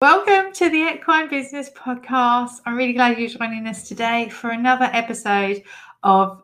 Welcome 0.00 0.52
to 0.52 0.70
the 0.70 0.94
Equine 0.94 1.28
Business 1.28 1.70
Podcast. 1.70 2.60
I'm 2.64 2.76
really 2.76 2.92
glad 2.92 3.18
you're 3.18 3.28
joining 3.28 3.66
us 3.66 3.88
today 3.88 4.28
for 4.28 4.50
another 4.50 4.88
episode 4.92 5.64
of 6.04 6.40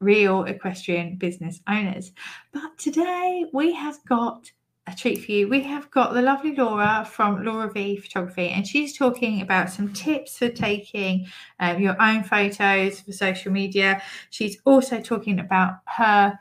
Real 0.00 0.44
Equestrian 0.44 1.16
Business 1.16 1.60
Owners. 1.68 2.12
But 2.52 2.78
today 2.78 3.44
we 3.52 3.74
have 3.74 4.02
got 4.08 4.50
a 4.86 4.96
treat 4.96 5.22
for 5.22 5.30
you. 5.30 5.46
We 5.46 5.60
have 5.64 5.90
got 5.90 6.14
the 6.14 6.22
lovely 6.22 6.56
Laura 6.56 7.04
from 7.04 7.44
Laura 7.44 7.70
V 7.70 7.98
Photography, 7.98 8.48
and 8.48 8.66
she's 8.66 8.96
talking 8.96 9.42
about 9.42 9.68
some 9.68 9.92
tips 9.92 10.38
for 10.38 10.48
taking 10.48 11.26
um, 11.58 11.82
your 11.82 12.00
own 12.00 12.24
photos 12.24 13.00
for 13.00 13.12
social 13.12 13.52
media. 13.52 14.00
She's 14.30 14.56
also 14.64 15.02
talking 15.02 15.38
about 15.38 15.80
her 15.84 16.38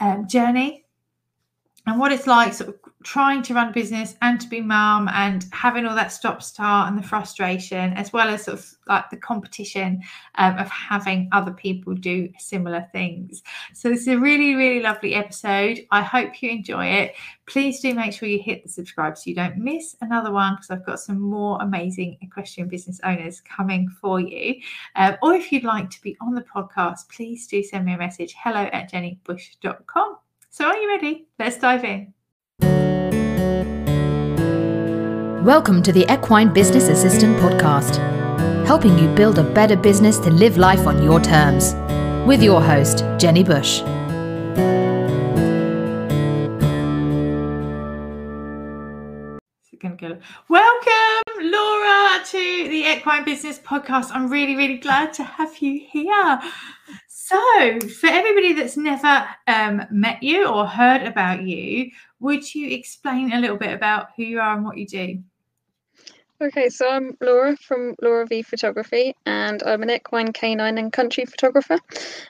um, 0.00 0.26
journey 0.28 0.86
and 1.86 2.00
what 2.00 2.10
it's 2.10 2.26
like 2.26 2.54
sort 2.54 2.70
of 2.70 2.87
trying 3.08 3.40
to 3.40 3.54
run 3.54 3.72
business 3.72 4.16
and 4.20 4.38
to 4.38 4.46
be 4.48 4.60
mum 4.60 5.08
and 5.14 5.46
having 5.50 5.86
all 5.86 5.94
that 5.94 6.12
stop 6.12 6.42
start 6.42 6.90
and 6.90 6.98
the 6.98 7.02
frustration 7.02 7.94
as 7.94 8.12
well 8.12 8.28
as 8.28 8.44
sort 8.44 8.58
of 8.58 8.70
like 8.86 9.08
the 9.08 9.16
competition 9.16 9.98
um, 10.34 10.58
of 10.58 10.68
having 10.68 11.26
other 11.32 11.50
people 11.52 11.94
do 11.94 12.28
similar 12.38 12.86
things. 12.92 13.42
So 13.72 13.88
this 13.88 14.02
is 14.02 14.08
a 14.08 14.18
really 14.18 14.54
really 14.54 14.82
lovely 14.82 15.14
episode. 15.14 15.80
I 15.90 16.02
hope 16.02 16.42
you 16.42 16.50
enjoy 16.50 16.84
it. 16.84 17.14
Please 17.46 17.80
do 17.80 17.94
make 17.94 18.12
sure 18.12 18.28
you 18.28 18.42
hit 18.42 18.62
the 18.62 18.68
subscribe 18.68 19.16
so 19.16 19.22
you 19.24 19.34
don't 19.34 19.56
miss 19.56 19.96
another 20.02 20.30
one 20.30 20.56
because 20.56 20.68
i've 20.68 20.84
got 20.84 21.00
some 21.00 21.18
more 21.18 21.56
amazing 21.62 22.18
equestrian 22.20 22.68
business 22.68 23.00
owners 23.04 23.40
coming 23.40 23.88
for 23.88 24.20
you. 24.20 24.56
Um, 24.96 25.16
or 25.22 25.32
if 25.32 25.50
you'd 25.50 25.64
like 25.64 25.88
to 25.88 26.02
be 26.02 26.14
on 26.20 26.34
the 26.34 26.42
podcast 26.42 27.08
please 27.08 27.46
do 27.46 27.62
send 27.62 27.86
me 27.86 27.94
a 27.94 27.98
message 27.98 28.34
hello 28.38 28.68
at 28.70 28.92
jennybush.com 28.92 30.18
so, 30.50 30.64
are 30.64 30.76
you 30.76 30.88
ready? 30.88 31.28
Let's 31.38 31.58
dive 31.58 31.84
in. 31.84 32.17
Welcome 35.48 35.82
to 35.84 35.92
the 35.92 36.04
Equine 36.12 36.52
Business 36.52 36.88
Assistant 36.88 37.38
Podcast, 37.38 37.96
helping 38.66 38.98
you 38.98 39.08
build 39.14 39.38
a 39.38 39.42
better 39.42 39.76
business 39.76 40.18
to 40.18 40.30
live 40.30 40.58
life 40.58 40.86
on 40.86 41.02
your 41.02 41.20
terms. 41.22 41.74
With 42.28 42.42
your 42.42 42.60
host, 42.60 43.02
Jenny 43.16 43.42
Bush. 43.42 43.80
Welcome, 50.48 51.22
Laura, 51.40 52.20
to 52.26 52.68
the 52.68 52.84
Equine 52.94 53.24
Business 53.24 53.58
Podcast. 53.58 54.10
I'm 54.12 54.28
really, 54.28 54.54
really 54.54 54.76
glad 54.76 55.14
to 55.14 55.24
have 55.24 55.56
you 55.58 55.80
here. 55.90 56.40
So, 57.28 57.78
for 57.80 58.06
everybody 58.06 58.54
that's 58.54 58.78
never 58.78 59.28
um, 59.46 59.82
met 59.90 60.22
you 60.22 60.46
or 60.46 60.64
heard 60.64 61.02
about 61.02 61.42
you, 61.42 61.90
would 62.20 62.54
you 62.54 62.70
explain 62.70 63.34
a 63.34 63.38
little 63.38 63.58
bit 63.58 63.74
about 63.74 64.08
who 64.16 64.22
you 64.22 64.40
are 64.40 64.56
and 64.56 64.64
what 64.64 64.78
you 64.78 64.86
do? 64.86 65.22
Okay, 66.40 66.70
so 66.70 66.88
I'm 66.88 67.18
Laura 67.20 67.54
from 67.58 67.96
Laura 68.00 68.24
V 68.24 68.40
Photography, 68.40 69.14
and 69.26 69.62
I'm 69.64 69.82
an 69.82 69.90
equine, 69.90 70.32
canine, 70.32 70.78
and 70.78 70.90
country 70.90 71.26
photographer. 71.26 71.78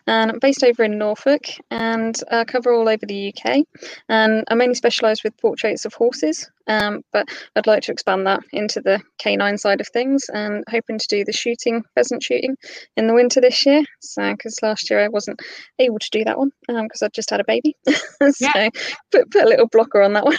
And 0.09 0.33
I'm 0.33 0.41
based 0.41 0.65
over 0.65 0.83
in 0.83 0.99
Norfolk, 0.99 1.45
and 1.71 2.21
cover 2.49 2.73
all 2.73 2.89
over 2.89 3.07
the 3.07 3.33
UK. 3.33 3.65
And 4.09 4.45
I 4.49 4.55
mainly 4.55 4.75
specialise 4.75 5.23
with 5.23 5.37
portraits 5.37 5.85
of 5.85 5.95
horses, 5.95 6.51
um, 6.69 7.03
but 7.13 7.29
I'd 7.57 7.67
like 7.67 7.83
to 7.85 7.93
expand 7.93 8.27
that 8.27 8.41
into 8.53 8.81
the 8.81 9.01
canine 9.19 9.59
side 9.59 9.81
of 9.81 9.89
things, 9.89 10.25
and 10.33 10.65
hoping 10.71 10.99
to 10.99 11.07
do 11.09 11.25
the 11.25 11.33
shooting, 11.33 11.83
pheasant 11.95 12.23
shooting, 12.23 12.57
in 12.97 13.07
the 13.07 13.15
winter 13.15 13.41
this 13.41 13.65
year. 13.67 13.85
So, 14.01 14.33
because 14.33 14.63
last 14.63 14.91
year 14.91 15.01
I 15.01 15.09
wasn't 15.09 15.41
able 15.79 15.99
to 15.99 16.11
do 16.11 16.25
that 16.25 16.39
one 16.39 16.53
because 16.67 17.03
um, 17.03 17.07
I 17.07 17.09
just 17.09 17.31
had 17.31 17.41
a 17.41 17.45
baby, 17.45 17.77
so 17.89 18.31
yeah. 18.41 18.69
put 19.11 19.31
put 19.31 19.45
a 19.45 19.49
little 19.49 19.69
blocker 19.69 20.03
on 20.03 20.13
that 20.13 20.25
one. 20.25 20.37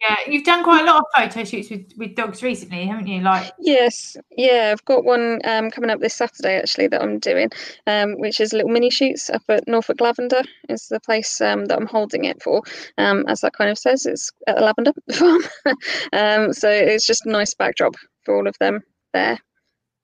yeah, 0.00 0.16
you've 0.26 0.44
done 0.44 0.64
quite 0.64 0.82
a 0.82 0.86
lot 0.86 1.00
of 1.00 1.04
photo 1.14 1.44
shoots 1.44 1.68
with, 1.68 1.92
with 1.96 2.14
dogs 2.16 2.42
recently, 2.42 2.86
haven't 2.86 3.06
you? 3.06 3.20
Like 3.20 3.52
yes, 3.58 4.16
yeah, 4.36 4.70
I've 4.72 4.84
got 4.84 5.04
one 5.04 5.40
um, 5.44 5.70
coming 5.70 5.90
up 5.90 6.00
this 6.00 6.14
Saturday 6.14 6.56
actually 6.56 6.86
that 6.88 7.02
I'm 7.02 7.18
doing, 7.18 7.50
um, 7.86 8.18
which 8.18 8.40
is 8.40 8.52
little 8.52 8.70
mini 8.70 8.90
shoots 8.90 9.28
up 9.28 9.42
at 9.48 9.68
Norfolk 9.68 10.00
Lavender 10.00 10.42
is 10.68 10.88
the 10.88 11.00
place 11.00 11.40
um, 11.40 11.66
that 11.66 11.78
I'm 11.78 11.86
holding 11.86 12.24
it 12.24 12.42
for. 12.42 12.62
Um, 12.98 13.24
as 13.28 13.40
that 13.40 13.52
kind 13.52 13.70
of 13.70 13.78
says, 13.78 14.06
it's 14.06 14.30
at 14.46 14.56
the 14.56 14.62
Lavender 14.62 14.92
Farm, 15.12 15.42
um, 16.12 16.52
so 16.52 16.70
it's 16.70 17.06
just 17.06 17.26
a 17.26 17.30
nice 17.30 17.54
backdrop 17.54 17.94
for 18.24 18.36
all 18.36 18.46
of 18.46 18.56
them 18.58 18.80
there. 19.12 19.38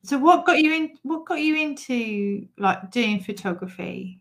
So 0.05 0.19
what 0.19 0.47
got 0.47 0.59
you 0.59 0.73
in? 0.73 0.91
What 1.03 1.27
got 1.27 1.41
you 1.41 1.57
into 1.57 2.47
like 2.59 2.91
doing 2.91 3.21
photography? 3.21 4.21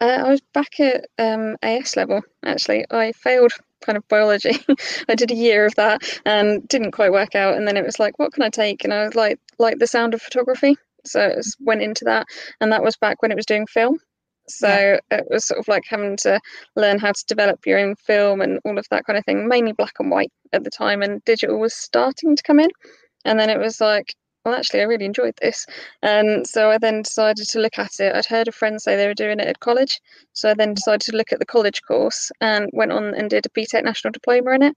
Uh, 0.00 0.22
I 0.26 0.30
was 0.30 0.40
back 0.52 0.78
at 0.78 1.06
um, 1.18 1.56
AS 1.62 1.96
level 1.96 2.22
actually. 2.44 2.84
I 2.90 3.12
failed 3.12 3.52
kind 3.80 3.96
of 3.96 4.06
biology. 4.08 4.58
I 5.08 5.14
did 5.14 5.30
a 5.30 5.34
year 5.34 5.66
of 5.66 5.74
that 5.76 6.20
and 6.24 6.66
didn't 6.68 6.92
quite 6.92 7.12
work 7.12 7.34
out. 7.34 7.56
And 7.56 7.66
then 7.66 7.76
it 7.76 7.84
was 7.84 7.98
like, 7.98 8.18
what 8.18 8.32
can 8.32 8.42
I 8.42 8.50
take? 8.50 8.84
And 8.84 8.92
I 8.92 9.04
was 9.04 9.14
like, 9.14 9.38
like 9.58 9.78
the 9.78 9.86
sound 9.86 10.14
of 10.14 10.22
photography. 10.22 10.76
So 11.04 11.20
it 11.20 11.36
was, 11.36 11.56
went 11.60 11.82
into 11.82 12.04
that, 12.04 12.26
and 12.60 12.72
that 12.72 12.82
was 12.82 12.96
back 12.96 13.22
when 13.22 13.30
it 13.30 13.36
was 13.36 13.46
doing 13.46 13.66
film. 13.66 13.98
So 14.48 14.68
yeah. 14.68 15.18
it 15.18 15.26
was 15.30 15.44
sort 15.46 15.60
of 15.60 15.68
like 15.68 15.84
having 15.88 16.16
to 16.18 16.40
learn 16.76 16.98
how 16.98 17.12
to 17.12 17.24
develop 17.26 17.66
your 17.66 17.78
own 17.78 17.96
film 17.96 18.40
and 18.40 18.60
all 18.64 18.78
of 18.78 18.86
that 18.90 19.04
kind 19.06 19.18
of 19.18 19.24
thing, 19.24 19.48
mainly 19.48 19.72
black 19.72 19.94
and 19.98 20.10
white 20.10 20.32
at 20.52 20.64
the 20.64 20.70
time, 20.70 21.02
and 21.02 21.24
digital 21.24 21.58
was 21.58 21.74
starting 21.74 22.36
to 22.36 22.42
come 22.42 22.60
in. 22.60 22.70
And 23.24 23.38
then 23.38 23.50
it 23.50 23.58
was 23.58 23.80
like, 23.80 24.14
well, 24.44 24.54
actually, 24.54 24.80
I 24.80 24.84
really 24.84 25.04
enjoyed 25.04 25.34
this. 25.42 25.66
And 26.02 26.46
so 26.46 26.70
I 26.70 26.78
then 26.78 27.02
decided 27.02 27.46
to 27.48 27.60
look 27.60 27.78
at 27.78 28.00
it. 28.00 28.14
I'd 28.14 28.24
heard 28.24 28.48
a 28.48 28.52
friend 28.52 28.80
say 28.80 28.96
they 28.96 29.06
were 29.06 29.14
doing 29.14 29.40
it 29.40 29.46
at 29.46 29.60
college. 29.60 30.00
So 30.32 30.50
I 30.50 30.54
then 30.54 30.74
decided 30.74 31.02
to 31.02 31.16
look 31.16 31.32
at 31.32 31.38
the 31.38 31.46
college 31.46 31.82
course 31.82 32.30
and 32.40 32.70
went 32.72 32.92
on 32.92 33.14
and 33.14 33.28
did 33.28 33.44
a 33.44 33.50
BTEC 33.50 33.84
National 33.84 34.12
Diploma 34.12 34.52
in 34.52 34.62
it. 34.62 34.76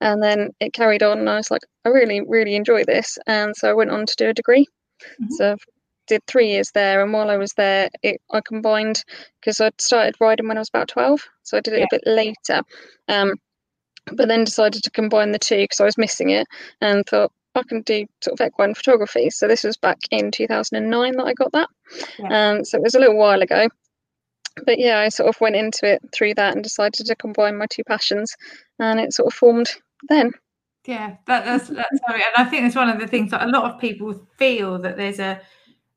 And 0.00 0.22
then 0.22 0.50
it 0.60 0.72
carried 0.72 1.02
on, 1.02 1.18
and 1.18 1.28
I 1.28 1.36
was 1.36 1.50
like, 1.50 1.60
I 1.84 1.90
really, 1.90 2.22
really 2.26 2.54
enjoy 2.54 2.84
this. 2.84 3.18
And 3.26 3.54
so 3.54 3.68
I 3.68 3.74
went 3.74 3.90
on 3.90 4.06
to 4.06 4.16
do 4.16 4.30
a 4.30 4.34
degree. 4.34 4.66
Mm-hmm. 5.20 5.34
So 5.34 5.56
did 6.10 6.26
three 6.26 6.48
years 6.48 6.70
there. 6.74 7.02
And 7.02 7.12
while 7.12 7.30
I 7.30 7.36
was 7.36 7.52
there, 7.54 7.88
it, 8.02 8.20
I 8.30 8.40
combined 8.40 9.04
because 9.40 9.60
I 9.60 9.70
started 9.78 10.16
riding 10.20 10.48
when 10.48 10.58
I 10.58 10.60
was 10.60 10.68
about 10.68 10.88
12. 10.88 11.20
So 11.44 11.56
I 11.56 11.60
did 11.60 11.74
it 11.74 11.80
yeah. 11.80 11.84
a 11.84 11.96
bit 11.96 12.02
later. 12.06 12.62
Um, 13.08 13.34
but 14.12 14.28
then 14.28 14.44
decided 14.44 14.82
to 14.82 14.90
combine 14.90 15.32
the 15.32 15.38
two 15.38 15.58
because 15.58 15.80
I 15.80 15.84
was 15.84 15.98
missing 15.98 16.30
it 16.30 16.46
and 16.80 17.06
thought, 17.06 17.32
I 17.54 17.62
can 17.64 17.82
do 17.82 18.06
sort 18.22 18.40
of 18.40 18.46
equine 18.46 18.74
photography. 18.74 19.30
So 19.30 19.48
this 19.48 19.64
was 19.64 19.76
back 19.76 19.98
in 20.10 20.30
2009 20.30 21.16
that 21.16 21.24
I 21.24 21.34
got 21.34 21.52
that. 21.52 21.68
Yeah. 22.18 22.50
Um, 22.50 22.64
so 22.64 22.78
it 22.78 22.82
was 22.82 22.94
a 22.94 23.00
little 23.00 23.16
while 23.16 23.42
ago. 23.42 23.68
But 24.66 24.78
yeah, 24.78 24.98
I 24.98 25.08
sort 25.08 25.28
of 25.28 25.40
went 25.40 25.56
into 25.56 25.86
it 25.86 26.02
through 26.12 26.34
that 26.34 26.54
and 26.54 26.62
decided 26.62 27.06
to 27.06 27.16
combine 27.16 27.56
my 27.56 27.66
two 27.66 27.84
passions, 27.84 28.34
and 28.78 29.00
it 29.00 29.12
sort 29.12 29.28
of 29.28 29.34
formed 29.34 29.70
then. 30.08 30.32
Yeah, 30.86 31.16
that, 31.26 31.44
that's 31.44 31.68
that's 31.68 32.00
and 32.08 32.22
I 32.36 32.44
think 32.44 32.66
it's 32.66 32.74
one 32.74 32.88
of 32.88 32.98
the 32.98 33.06
things 33.06 33.30
that 33.30 33.42
a 33.42 33.50
lot 33.50 33.70
of 33.70 33.80
people 33.80 34.26
feel 34.38 34.78
that 34.78 34.96
there's 34.96 35.18
a 35.18 35.40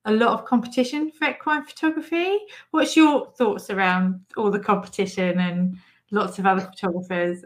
a 0.06 0.12
lot 0.12 0.34
of 0.34 0.46
competition 0.46 1.12
for 1.12 1.30
equine 1.30 1.64
photography. 1.64 2.38
What's 2.72 2.96
your 2.96 3.31
thoughts 3.31 3.69
around 3.69 4.22
all 4.38 4.52
the 4.52 4.59
competition 4.59 5.40
and 5.40 5.78
lots 6.12 6.40
of 6.40 6.46
other 6.46 6.62
photographers? 6.62 7.44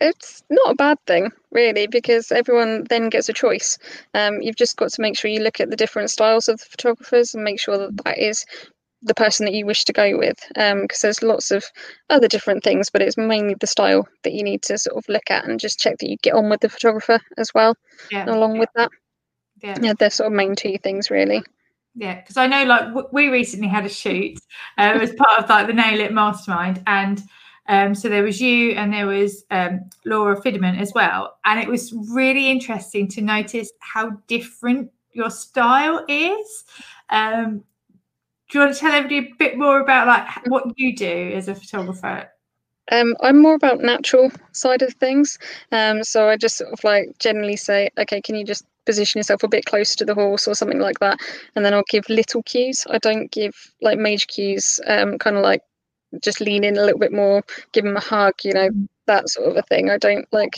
it's 0.00 0.42
not 0.48 0.72
a 0.72 0.74
bad 0.74 0.98
thing 1.06 1.30
really 1.50 1.86
because 1.86 2.32
everyone 2.32 2.84
then 2.88 3.08
gets 3.08 3.28
a 3.28 3.32
choice 3.32 3.78
um, 4.14 4.40
you've 4.40 4.56
just 4.56 4.76
got 4.76 4.90
to 4.90 5.02
make 5.02 5.16
sure 5.16 5.30
you 5.30 5.42
look 5.42 5.60
at 5.60 5.70
the 5.70 5.76
different 5.76 6.10
styles 6.10 6.48
of 6.48 6.58
the 6.58 6.66
photographers 6.66 7.34
and 7.34 7.44
make 7.44 7.60
sure 7.60 7.78
that 7.78 8.04
that 8.04 8.18
is 8.18 8.44
the 9.02 9.14
person 9.14 9.46
that 9.46 9.54
you 9.54 9.64
wish 9.64 9.84
to 9.84 9.92
go 9.92 10.18
with 10.18 10.38
because 10.48 10.72
um, 10.72 10.86
there's 11.02 11.22
lots 11.22 11.50
of 11.50 11.64
other 12.10 12.28
different 12.28 12.62
things 12.62 12.90
but 12.90 13.02
it's 13.02 13.16
mainly 13.16 13.54
the 13.60 13.66
style 13.66 14.06
that 14.24 14.32
you 14.32 14.42
need 14.42 14.62
to 14.62 14.76
sort 14.78 14.96
of 14.96 15.08
look 15.08 15.30
at 15.30 15.46
and 15.46 15.60
just 15.60 15.78
check 15.78 15.96
that 15.98 16.08
you 16.08 16.16
get 16.22 16.34
on 16.34 16.50
with 16.50 16.60
the 16.60 16.68
photographer 16.68 17.20
as 17.38 17.52
well 17.54 17.74
yeah. 18.10 18.24
along 18.26 18.54
yeah. 18.54 18.60
with 18.60 18.70
that 18.74 18.90
yeah. 19.62 19.76
yeah 19.80 19.92
they're 19.98 20.10
sort 20.10 20.26
of 20.26 20.32
main 20.32 20.54
two 20.54 20.76
things 20.78 21.10
really 21.10 21.42
yeah 21.94 22.20
because 22.20 22.36
i 22.36 22.46
know 22.46 22.64
like 22.64 22.86
w- 22.86 23.08
we 23.12 23.28
recently 23.28 23.68
had 23.68 23.84
a 23.84 23.88
shoot 23.88 24.38
uh, 24.78 24.98
as 25.00 25.12
part 25.14 25.42
of 25.42 25.48
like 25.48 25.66
the 25.66 25.72
nail 25.72 26.00
it 26.00 26.12
mastermind 26.12 26.82
and 26.86 27.22
um, 27.70 27.94
so 27.94 28.08
there 28.08 28.24
was 28.24 28.40
you 28.40 28.72
and 28.72 28.92
there 28.92 29.06
was 29.06 29.44
um, 29.52 29.88
Laura 30.04 30.40
Fidderman 30.40 30.80
as 30.80 30.92
well. 30.92 31.36
And 31.44 31.60
it 31.60 31.68
was 31.68 31.92
really 32.10 32.50
interesting 32.50 33.06
to 33.08 33.20
notice 33.20 33.70
how 33.78 34.10
different 34.26 34.90
your 35.12 35.30
style 35.30 36.04
is. 36.08 36.64
Um, 37.10 37.62
do 38.48 38.58
you 38.58 38.64
want 38.64 38.74
to 38.74 38.80
tell 38.80 38.92
everybody 38.92 39.18
a 39.18 39.34
bit 39.38 39.56
more 39.56 39.80
about 39.80 40.08
like 40.08 40.46
what 40.48 40.64
you 40.76 40.96
do 40.96 41.32
as 41.32 41.46
a 41.46 41.54
photographer? 41.54 42.28
Um, 42.90 43.14
I'm 43.20 43.40
more 43.40 43.54
about 43.54 43.80
natural 43.80 44.32
side 44.50 44.82
of 44.82 44.92
things. 44.94 45.38
Um, 45.70 46.02
so 46.02 46.28
I 46.28 46.36
just 46.36 46.56
sort 46.56 46.72
of 46.72 46.82
like 46.82 47.16
generally 47.20 47.56
say, 47.56 47.90
okay, 47.98 48.20
can 48.20 48.34
you 48.34 48.44
just 48.44 48.64
position 48.86 49.18
yourself 49.18 49.42
a 49.42 49.48
bit 49.48 49.64
closer 49.64 49.96
to 49.98 50.04
the 50.04 50.14
horse 50.14 50.48
or 50.48 50.54
something 50.54 50.80
like 50.80 50.98
that? 51.00 51.18
And 51.54 51.64
then 51.64 51.74
I'll 51.74 51.84
give 51.88 52.08
little 52.08 52.42
cues. 52.42 52.86
I 52.90 52.98
don't 52.98 53.30
give 53.30 53.54
like 53.80 53.98
major 53.98 54.26
cues, 54.26 54.80
um, 54.86 55.18
kind 55.18 55.36
of 55.36 55.42
like 55.42 55.62
just 56.22 56.40
lean 56.40 56.64
in 56.64 56.76
a 56.76 56.82
little 56.82 56.98
bit 56.98 57.12
more, 57.12 57.42
give 57.72 57.84
them 57.84 57.96
a 57.96 58.00
hug, 58.00 58.34
you 58.44 58.52
know, 58.52 58.70
that 59.06 59.28
sort 59.28 59.48
of 59.48 59.56
a 59.56 59.62
thing. 59.62 59.90
I 59.90 59.98
don't 59.98 60.26
like 60.32 60.54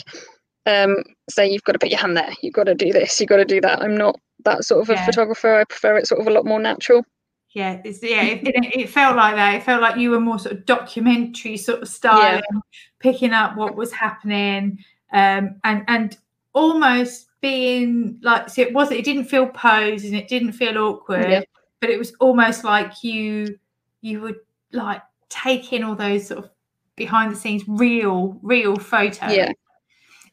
um, 0.65 0.97
say 1.29 1.49
you've 1.49 1.63
got 1.63 1.73
to 1.73 1.79
put 1.79 1.89
your 1.89 1.99
hand 1.99 2.17
there, 2.17 2.31
you've 2.41 2.53
got 2.53 2.65
to 2.65 2.75
do 2.75 2.91
this, 2.91 3.19
you've 3.19 3.29
got 3.29 3.37
to 3.37 3.45
do 3.45 3.61
that. 3.61 3.81
I'm 3.81 3.97
not 3.97 4.19
that 4.45 4.63
sort 4.63 4.81
of 4.81 4.89
a 4.89 4.93
yeah. 4.93 5.05
photographer. 5.05 5.55
I 5.55 5.63
prefer 5.65 5.97
it 5.97 6.07
sort 6.07 6.21
of 6.21 6.27
a 6.27 6.31
lot 6.31 6.45
more 6.45 6.59
natural. 6.59 7.05
Yeah, 7.53 7.81
it's, 7.83 8.01
yeah, 8.01 8.23
it, 8.23 8.47
it, 8.47 8.75
it, 8.75 8.89
felt 8.89 9.15
like 9.15 9.35
that. 9.35 9.55
It 9.55 9.63
felt 9.63 9.81
like 9.81 9.97
you 9.97 10.09
were 10.09 10.19
more 10.19 10.39
sort 10.39 10.55
of 10.55 10.65
documentary 10.65 11.55
sort 11.57 11.83
of 11.83 11.87
style, 11.87 12.41
yeah. 12.51 12.59
picking 12.99 13.31
up 13.31 13.55
what 13.55 13.75
was 13.75 13.91
happening. 13.91 14.83
Um, 15.11 15.57
and 15.63 15.83
and 15.87 16.17
almost 16.53 17.27
being 17.41 18.17
like 18.21 18.49
so 18.49 18.61
it 18.61 18.73
wasn't 18.73 18.97
it 18.99 19.03
didn't 19.05 19.25
feel 19.25 19.47
posed 19.47 20.05
and 20.05 20.15
it 20.15 20.27
didn't 20.27 20.53
feel 20.53 20.77
awkward 20.77 21.29
Yeah. 21.29 21.41
but 21.81 21.89
it 21.89 21.97
was 21.99 22.13
almost 22.19 22.63
like 22.63 23.03
you 23.03 23.57
you 24.01 24.21
would 24.21 24.37
like 24.71 25.01
take 25.29 25.73
in 25.73 25.83
all 25.83 25.95
those 25.95 26.27
sort 26.27 26.45
of 26.45 26.49
behind 26.95 27.31
the 27.31 27.35
scenes 27.35 27.63
real 27.67 28.39
real 28.41 28.75
photos 28.77 29.33
Yeah. 29.35 29.51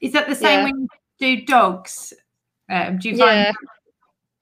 is 0.00 0.12
that 0.12 0.28
the 0.28 0.34
same 0.34 0.58
Yeah. 0.60 0.64
when 0.72 0.80
you 1.18 1.36
do 1.38 1.44
dogs 1.46 2.12
um 2.68 2.98
do 2.98 3.08
you 3.10 3.16
find 3.16 3.30
Yeah. 3.36 3.52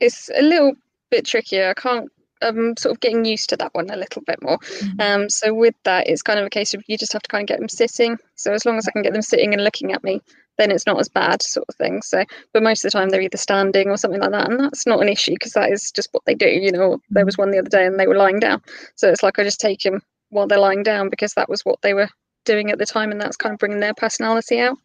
It's 0.00 0.30
a 0.36 0.42
little 0.42 0.74
bit 1.10 1.26
trickier. 1.26 1.70
I 1.70 1.74
can't. 1.74 2.08
I'm 2.40 2.76
sort 2.76 2.94
of 2.94 3.00
getting 3.00 3.24
used 3.24 3.48
to 3.50 3.56
that 3.56 3.74
one 3.74 3.90
a 3.90 3.96
little 3.96 4.22
bit 4.22 4.40
more. 4.40 4.58
Mhm. 4.58 5.00
Um, 5.02 5.28
so 5.28 5.52
with 5.52 5.74
that, 5.82 6.06
it's 6.08 6.22
kind 6.22 6.38
of 6.38 6.46
a 6.46 6.50
case 6.50 6.72
of 6.72 6.84
you 6.86 6.96
just 6.96 7.12
have 7.14 7.22
to 7.22 7.28
kind 7.28 7.42
of 7.42 7.48
get 7.48 7.58
them 7.58 7.68
sitting. 7.68 8.16
So 8.36 8.52
as 8.52 8.64
long 8.64 8.78
as 8.78 8.86
I 8.86 8.92
can 8.92 9.02
get 9.02 9.12
them 9.12 9.22
sitting 9.22 9.52
and 9.54 9.64
looking 9.64 9.92
at 9.92 10.04
me, 10.04 10.22
then 10.58 10.70
it's 10.70 10.86
not 10.86 11.00
as 11.00 11.08
bad, 11.08 11.42
sort 11.42 11.66
of 11.68 11.74
thing. 11.76 12.02
So, 12.02 12.24
but 12.52 12.62
most 12.62 12.84
of 12.84 12.90
the 12.90 12.98
time 12.98 13.08
they're 13.08 13.20
either 13.20 13.38
standing 13.38 13.88
or 13.88 13.96
something 13.96 14.20
like 14.20 14.32
that, 14.32 14.50
and 14.50 14.60
that's 14.60 14.86
not 14.86 15.00
an 15.00 15.08
issue 15.08 15.32
because 15.32 15.52
that 15.52 15.70
is 15.70 15.90
just 15.90 16.08
what 16.12 16.24
they 16.26 16.34
do. 16.34 16.48
You 16.48 16.72
know, 16.72 17.00
there 17.10 17.24
was 17.24 17.38
one 17.38 17.50
the 17.50 17.58
other 17.58 17.70
day 17.70 17.86
and 17.86 17.98
they 17.98 18.06
were 18.06 18.16
lying 18.16 18.40
down, 18.40 18.62
so 18.96 19.08
it's 19.08 19.22
like 19.22 19.38
I 19.38 19.44
just 19.44 19.60
take 19.60 19.80
them 19.80 20.02
while 20.30 20.46
they're 20.46 20.58
lying 20.58 20.82
down 20.82 21.08
because 21.08 21.32
that 21.34 21.48
was 21.48 21.62
what 21.62 21.80
they 21.82 21.94
were 21.94 22.08
doing 22.44 22.70
at 22.70 22.78
the 22.78 22.86
time, 22.86 23.10
and 23.10 23.20
that's 23.20 23.36
kind 23.36 23.52
of 23.52 23.58
bringing 23.58 23.80
their 23.80 23.94
personality 23.94 24.60
out. 24.60 24.76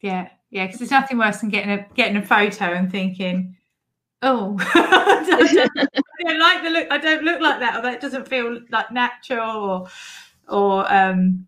Yeah, 0.00 0.28
yeah, 0.50 0.66
because 0.66 0.80
there's 0.80 0.90
nothing 0.90 1.18
worse 1.18 1.40
than 1.40 1.50
getting 1.50 1.72
a 1.72 1.86
getting 1.94 2.16
a 2.16 2.24
photo 2.24 2.66
and 2.66 2.90
thinking, 2.90 3.56
"Oh, 4.22 4.56
I 4.60 5.24
don't, 5.54 5.80
I 5.90 6.22
don't 6.22 6.38
like 6.38 6.62
the 6.62 6.70
look. 6.70 6.86
I 6.90 6.98
don't 6.98 7.24
look 7.24 7.40
like 7.40 7.60
that, 7.60 7.76
or 7.76 7.82
that 7.82 8.00
doesn't 8.00 8.28
feel 8.28 8.60
like 8.70 8.92
natural, 8.92 9.64
or 9.64 9.88
or 10.48 10.92
um, 10.92 11.46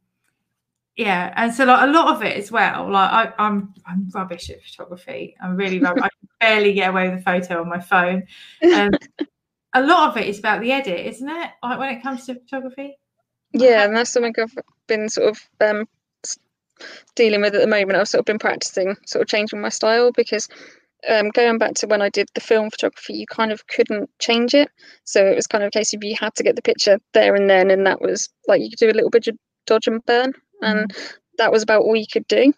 yeah." 0.96 1.32
And 1.36 1.52
so, 1.54 1.64
like 1.64 1.88
a 1.88 1.92
lot 1.92 2.14
of 2.14 2.22
it 2.22 2.36
as 2.36 2.50
well. 2.50 2.90
Like 2.90 3.10
I, 3.10 3.32
I'm 3.38 3.74
I'm 3.86 4.08
rubbish 4.14 4.50
at 4.50 4.62
photography. 4.62 5.36
I'm 5.42 5.56
really 5.56 5.78
rubbish. 5.80 6.04
I 6.04 6.08
can 6.08 6.28
barely 6.40 6.72
get 6.72 6.90
away 6.90 7.08
with 7.10 7.20
a 7.20 7.22
photo 7.22 7.60
on 7.60 7.68
my 7.68 7.80
phone. 7.80 8.24
Um, 8.74 8.90
a 9.74 9.82
lot 9.82 10.10
of 10.10 10.16
it 10.16 10.28
is 10.28 10.38
about 10.38 10.60
the 10.60 10.72
edit, 10.72 11.06
isn't 11.06 11.28
it? 11.28 11.50
Like 11.62 11.78
when 11.78 11.88
it 11.94 12.02
comes 12.02 12.26
to 12.26 12.34
photography. 12.34 12.96
Yeah, 13.52 13.84
and 13.84 13.96
that's 13.96 14.10
something 14.10 14.34
I've 14.40 14.56
been 14.88 15.08
sort 15.08 15.28
of 15.28 15.48
um, 15.60 15.86
dealing 17.14 17.40
with 17.40 17.54
at 17.54 17.60
the 17.60 17.66
moment. 17.66 17.98
I've 17.98 18.08
sort 18.08 18.20
of 18.20 18.26
been 18.26 18.38
practicing, 18.38 18.96
sort 19.06 19.22
of 19.22 19.28
changing 19.28 19.60
my 19.60 19.68
style 19.68 20.12
because 20.12 20.48
um, 21.08 21.30
going 21.30 21.58
back 21.58 21.74
to 21.74 21.86
when 21.86 22.02
I 22.02 22.08
did 22.08 22.28
the 22.34 22.40
film 22.40 22.70
photography, 22.70 23.14
you 23.14 23.26
kind 23.26 23.52
of 23.52 23.66
couldn't 23.66 24.10
change 24.18 24.54
it. 24.54 24.70
So 25.04 25.24
it 25.24 25.36
was 25.36 25.46
kind 25.46 25.62
of 25.62 25.68
a 25.68 25.70
case 25.70 25.92
of 25.94 26.02
you 26.02 26.16
had 26.18 26.34
to 26.36 26.42
get 26.42 26.56
the 26.56 26.62
picture 26.62 26.98
there 27.12 27.34
and 27.34 27.48
then, 27.48 27.70
and 27.70 27.86
that 27.86 28.00
was 28.00 28.28
like 28.48 28.60
you 28.60 28.70
could 28.70 28.78
do 28.78 28.90
a 28.90 28.96
little 28.96 29.10
bit 29.10 29.28
of 29.28 29.36
dodge 29.66 29.86
and 29.86 30.04
burn, 30.06 30.32
and 30.64 30.94
that 31.38 31.52
was 31.52 31.62
about 31.62 31.82
all 31.82 31.96
you 31.96 32.06
could 32.12 32.26
do. 32.28 32.52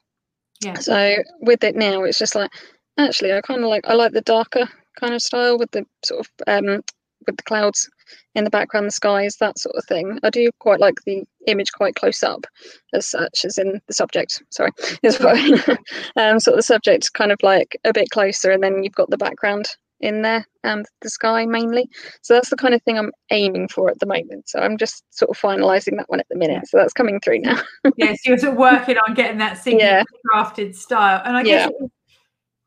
Yeah. 0.63 0.75
So 0.75 1.17
with 1.41 1.63
it 1.65 1.77
now, 1.77 2.05
it's 2.05 2.19
just 2.19 2.35
like 2.35 2.51
actually, 2.99 3.33
I 3.33 3.41
kind 3.41 3.63
of 3.63 3.69
like 3.69 3.87
I 3.87 3.95
like 3.95 4.13
the 4.13 4.23
darker 4.23 4.69
kind 4.99 5.15
of 5.15 5.23
style 5.23 5.59
with 5.59 5.71
the 5.73 5.85
sort 6.05 6.21
of 6.21 6.31
um, 6.47 6.83
with 7.27 7.37
the 7.37 7.43
clouds 7.43 7.89
in 8.35 8.45
the 8.45 8.51
background, 8.51 8.87
the 8.87 8.93
skies, 8.93 9.37
that 9.41 9.59
sort 9.59 9.77
of 9.77 9.85
thing. 9.85 10.19
I 10.23 10.31
do 10.31 10.51
quite 10.61 10.81
like 10.81 10.95
the 11.05 11.25
image 11.47 11.73
quite 11.73 11.95
close 11.95 12.23
up, 12.23 12.47
as 12.95 13.07
such 13.07 13.45
as 13.45 13.59
in 13.59 13.81
the 13.87 13.95
subject. 13.95 14.43
Sorry, 14.51 14.71
is 15.03 15.19
what 15.19 15.37
um, 16.17 16.41
sort 16.41 16.55
of 16.55 16.59
the 16.59 16.63
subject 16.63 17.13
kind 17.13 17.33
of 17.33 17.39
like 17.43 17.79
a 17.85 17.93
bit 17.93 18.11
closer, 18.11 18.51
and 18.51 18.63
then 18.63 18.83
you've 18.83 18.95
got 18.95 19.11
the 19.11 19.19
background 19.19 19.67
in 20.01 20.23
there, 20.23 20.47
um, 20.65 20.85
the 21.01 21.11
sky 21.11 21.47
mainly. 21.47 21.89
So 22.23 22.35
that's 22.35 22.51
the 22.51 22.57
kind 22.57 22.75
of 22.75 22.83
thing 22.83 22.99
I'm 22.99 23.13
aiming 23.31 23.69
for 23.69 23.91
at 23.91 23.99
the 23.99 24.07
moment. 24.07 24.49
So 24.49 24.61
I'm 24.61 24.77
just 24.77 25.05
sort 25.11 25.31
of 25.31 25.39
finalising 25.39 25.97
that 25.97 26.09
one 26.09 26.21
at 26.21 26.29
the 26.29 26.37
minute. 26.37 26.67
So 26.69 26.77
that's 26.79 26.93
coming 26.93 27.21
through 27.21 27.41
now. 27.41 27.61
yes, 27.97 28.19
you're 28.25 28.39
sort 28.39 28.53
of 28.53 28.59
working 28.59 28.97
on 29.07 29.15
getting 29.15 29.39
that 29.39 29.59
signature 29.59 29.87
Yeah. 29.87 30.03
crafted 30.33 30.75
style, 30.75 31.23
and 31.25 31.37
I 31.37 31.43
Yeah. 31.43 31.67
guess, 31.67 31.69
it, 31.81 31.91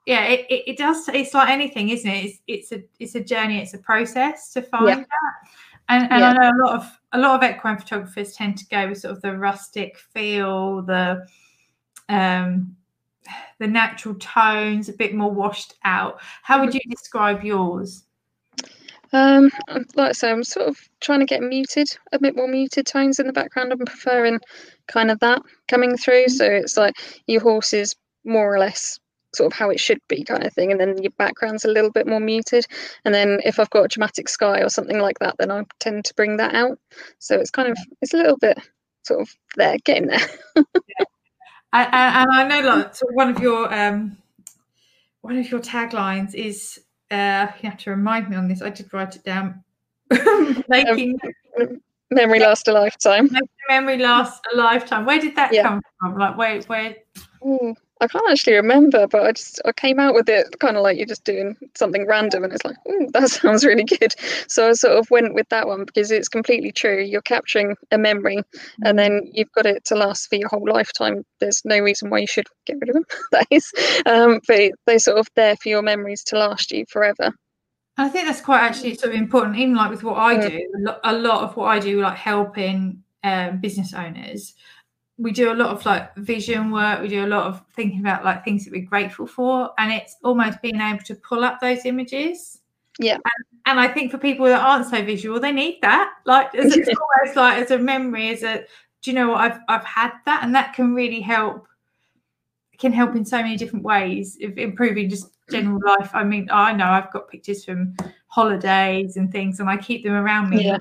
yeah, 0.05 0.23
it, 0.25 0.45
it, 0.49 0.63
it 0.71 0.77
does. 0.77 1.07
It's 1.09 1.33
like 1.33 1.49
anything, 1.49 1.89
isn't 1.89 2.09
it? 2.09 2.25
It's 2.25 2.39
it's 2.47 2.71
a 2.71 2.83
it's 2.99 3.15
a 3.15 3.23
journey. 3.23 3.61
It's 3.61 3.75
a 3.75 3.79
process 3.79 4.51
to 4.53 4.61
find 4.63 5.01
that, 5.01 5.49
and 5.87 6.11
and 6.11 6.25
I 6.25 6.33
know 6.33 6.49
a 6.49 6.61
lot 6.65 6.75
of 6.77 6.99
a 7.11 7.19
lot 7.19 7.43
of 7.43 7.47
equine 7.49 7.77
photographers 7.77 8.33
tend 8.33 8.57
to 8.57 8.65
go 8.67 8.89
with 8.89 8.99
sort 8.99 9.15
of 9.15 9.21
the 9.21 9.37
rustic 9.37 9.97
feel, 9.99 10.81
the 10.81 11.27
um 12.07 12.75
the 13.59 13.67
natural 13.67 14.15
tones, 14.15 14.89
a 14.89 14.93
bit 14.93 15.13
more 15.13 15.31
washed 15.31 15.75
out. 15.83 16.19
How 16.43 16.59
would 16.63 16.73
you 16.73 16.81
describe 16.89 17.43
yours? 17.43 18.03
Um, 19.11 19.49
like 19.95 20.09
I 20.09 20.11
say, 20.11 20.29
I'm 20.29 20.43
sort 20.43 20.67
of 20.67 20.77
trying 21.01 21.19
to 21.19 21.25
get 21.25 21.41
muted, 21.41 21.97
a 22.11 22.19
bit 22.19 22.35
more 22.35 22.47
muted 22.47 22.85
tones 22.85 23.19
in 23.19 23.27
the 23.27 23.33
background. 23.33 23.71
I'm 23.71 23.79
preferring 23.79 24.39
kind 24.87 25.09
of 25.09 25.19
that 25.19 25.41
coming 25.67 25.97
through. 25.97 26.27
So 26.29 26.45
it's 26.45 26.77
like 26.77 26.95
your 27.27 27.41
horse 27.41 27.73
is 27.73 27.95
more 28.23 28.53
or 28.53 28.59
less 28.59 28.99
sort 29.35 29.51
of 29.51 29.57
how 29.57 29.69
it 29.69 29.79
should 29.79 29.99
be, 30.07 30.23
kind 30.23 30.43
of 30.43 30.53
thing, 30.53 30.71
and 30.71 30.79
then 30.79 31.01
your 31.01 31.11
background's 31.17 31.65
a 31.65 31.69
little 31.69 31.91
bit 31.91 32.07
more 32.07 32.19
muted. 32.19 32.65
And 33.05 33.13
then 33.13 33.39
if 33.45 33.59
I've 33.59 33.69
got 33.69 33.85
a 33.85 33.87
dramatic 33.87 34.29
sky 34.29 34.61
or 34.61 34.69
something 34.69 34.99
like 34.99 35.19
that, 35.19 35.35
then 35.37 35.51
I 35.51 35.63
tend 35.79 36.05
to 36.05 36.15
bring 36.15 36.37
that 36.37 36.55
out. 36.55 36.79
So 37.19 37.39
it's 37.39 37.51
kind 37.51 37.69
of 37.69 37.77
it's 38.01 38.13
a 38.13 38.17
little 38.17 38.37
bit 38.37 38.59
sort 39.03 39.21
of 39.21 39.35
there, 39.55 39.77
getting 39.85 40.07
there. 40.07 40.27
And, 40.55 40.65
and, 41.74 42.31
I 42.31 42.48
know, 42.48 42.68
like, 42.68 42.95
so 42.95 43.06
one 43.12 43.30
of 43.30 43.39
your 43.39 43.74
um, 43.74 44.18
one 45.21 45.38
of 45.38 45.50
your 45.51 45.60
taglines 45.60 46.33
is 46.33 46.80
uh, 47.12 47.48
you 47.62 47.69
have 47.69 47.77
to 47.80 47.92
remind 47.92 48.30
me 48.30 48.36
on 48.36 48.48
this. 48.48 48.62
I 48.62 48.69
did 48.69 48.92
write 48.94 49.16
it 49.16 49.24
down. 49.24 49.63
Making 50.68 51.19
Memory 52.12 52.39
lasts 52.39 52.68
a 52.68 52.71
lifetime. 52.71 53.30
memory 53.69 53.98
last 54.00 54.42
a 54.51 54.57
lifetime. 54.57 55.06
Where 55.06 55.19
did 55.19 55.36
that 55.36 55.54
Yeah. 55.54 55.62
come 55.63 55.81
from? 56.00 56.18
Like, 56.18 56.38
where, 56.38 56.60
where? 56.63 56.95
Ooh, 57.45 57.75
I 58.01 58.07
can't 58.07 58.30
actually 58.30 58.54
remember, 58.54 59.07
but 59.07 59.24
I 59.24 59.31
just 59.34 59.62
I 59.66 59.74
came 59.74 60.00
out 60.00 60.13
with 60.13 60.30
it 60.30 60.60
kind 60.60 60.78
of 60.78 60.84
like 60.84 60.98
you're 60.98 61.06
just 61.06 61.25
doing 61.25 61.57
something 61.75 62.07
random, 62.07 62.44
and 62.44 62.54
it's 62.54 62.63
like, 62.63 62.78
that 63.13 63.30
sounds 63.30 63.66
really 63.66 63.84
good. 63.84 64.16
So 64.48 64.69
I 64.69 64.74
sort 64.74 64.98
of 64.98 65.12
went 65.12 65.34
with 65.34 65.50
that 65.50 65.68
one 65.68 65.84
because 65.86 66.10
it's 66.12 66.30
completely 66.30 66.72
true. 66.72 67.01
You're 67.01 67.22
capturing 67.22 67.75
a 67.92 67.98
memory, 67.98 68.40
and 68.84 68.98
then 68.98 69.30
you've 69.34 69.51
got 69.51 69.66
it 69.66 69.84
to 69.86 69.96
last 69.96 70.28
for 70.30 70.36
your 70.36 70.50
whole 70.50 70.68
lifetime. 70.68 71.25
There's 71.40 71.62
no 71.66 71.80
reason 71.80 72.10
why 72.10 72.19
you 72.19 72.28
should 72.28 72.48
get 72.66 72.78
rid 72.80 72.90
of 72.90 72.94
them. 72.96 73.06
that 73.31 73.48
is, 73.51 73.72
um, 74.06 74.40
but 74.48 74.72
they're 74.86 75.00
sort 75.00 75.19
of 75.19 75.28
there 75.36 75.57
for 75.57 75.69
your 75.69 75.81
memories 75.81 76.24
to 76.25 76.38
last 76.38 76.72
you 76.72 76.86
forever. 76.90 77.34
I 77.98 78.07
think 78.07 78.28
that's 78.28 78.40
quite 78.40 78.62
actually 78.62 78.96
sort 78.96 79.13
of 79.13 79.19
important. 79.19 79.57
Even 79.57 79.75
like 79.75 79.92
with 79.92 80.04
what 80.04 80.18
I 80.18 80.38
Mm. 80.38 80.50
do, 80.50 80.57
a 80.78 80.80
lot, 80.80 81.00
a 81.04 81.13
lot 81.13 81.44
of 81.44 81.57
what 81.57 81.66
I 81.66 81.80
do, 81.80 82.00
like 82.00 82.16
helping 82.16 83.04
um, 83.25 83.60
business 83.60 83.94
owners, 83.94 84.54
we 85.19 85.31
do 85.31 85.51
a 85.51 85.54
lot 85.54 85.69
of 85.69 85.86
like 85.86 86.16
vision 86.16 86.71
work. 86.71 87.01
We 87.01 87.10
do 87.10 87.25
a 87.25 87.27
lot 87.27 87.45
of 87.45 87.62
thinking 87.75 88.00
about 88.00 88.24
like 88.24 88.45
things 88.45 88.63
that 88.63 88.71
we're 88.71 88.86
grateful 88.86 89.27
for, 89.27 89.71
and 89.77 89.92
it's 89.92 90.16
almost 90.24 90.62
being 90.62 90.80
able 90.80 91.04
to 91.04 91.16
pull 91.16 91.43
up 91.43 91.60
those 91.60 91.86
images. 91.86 92.62
Yeah. 93.00 93.15
And, 93.15 93.46
and 93.65 93.79
I 93.79 93.88
think 93.89 94.12
for 94.12 94.17
people 94.17 94.46
that 94.46 94.62
aren't 94.62 94.88
so 94.88 95.03
visual, 95.03 95.39
they 95.39 95.51
need 95.51 95.79
that. 95.82 96.12
Like 96.25 96.50
it's 96.53 96.75
almost 97.22 97.36
like 97.36 97.62
as 97.62 97.72
a 97.72 97.77
memory, 97.77 98.29
as 98.29 98.43
a 98.43 98.63
do 99.01 99.12
you 99.12 99.13
know 99.13 99.29
what 99.29 99.41
I've 99.41 99.60
I've 99.67 99.86
had 99.86 100.13
that, 100.25 100.43
and 100.43 100.55
that 100.55 100.74
can 100.74 100.96
really 100.96 101.22
help. 101.22 101.67
Can 102.77 102.93
help 102.93 103.13
in 103.13 103.25
so 103.25 103.41
many 103.41 103.58
different 103.58 103.84
ways 103.84 104.38
of 104.41 104.58
improving 104.58 105.10
just 105.10 105.36
general 105.51 105.82
life. 105.86 106.12
I 106.13 106.24
mean, 106.24 106.48
I 106.50 106.72
know 106.72 106.86
I've 106.86 107.12
got 107.12 107.27
pictures 107.27 107.65
from 107.65 107.93
holidays 108.27 109.17
and 109.17 109.29
things, 109.29 109.60
and 109.60 109.70
I 109.70 109.75
keep 109.75 110.05
them 110.05 110.13
around 110.13 110.50
me 110.50 110.63
Yeah. 110.63 110.77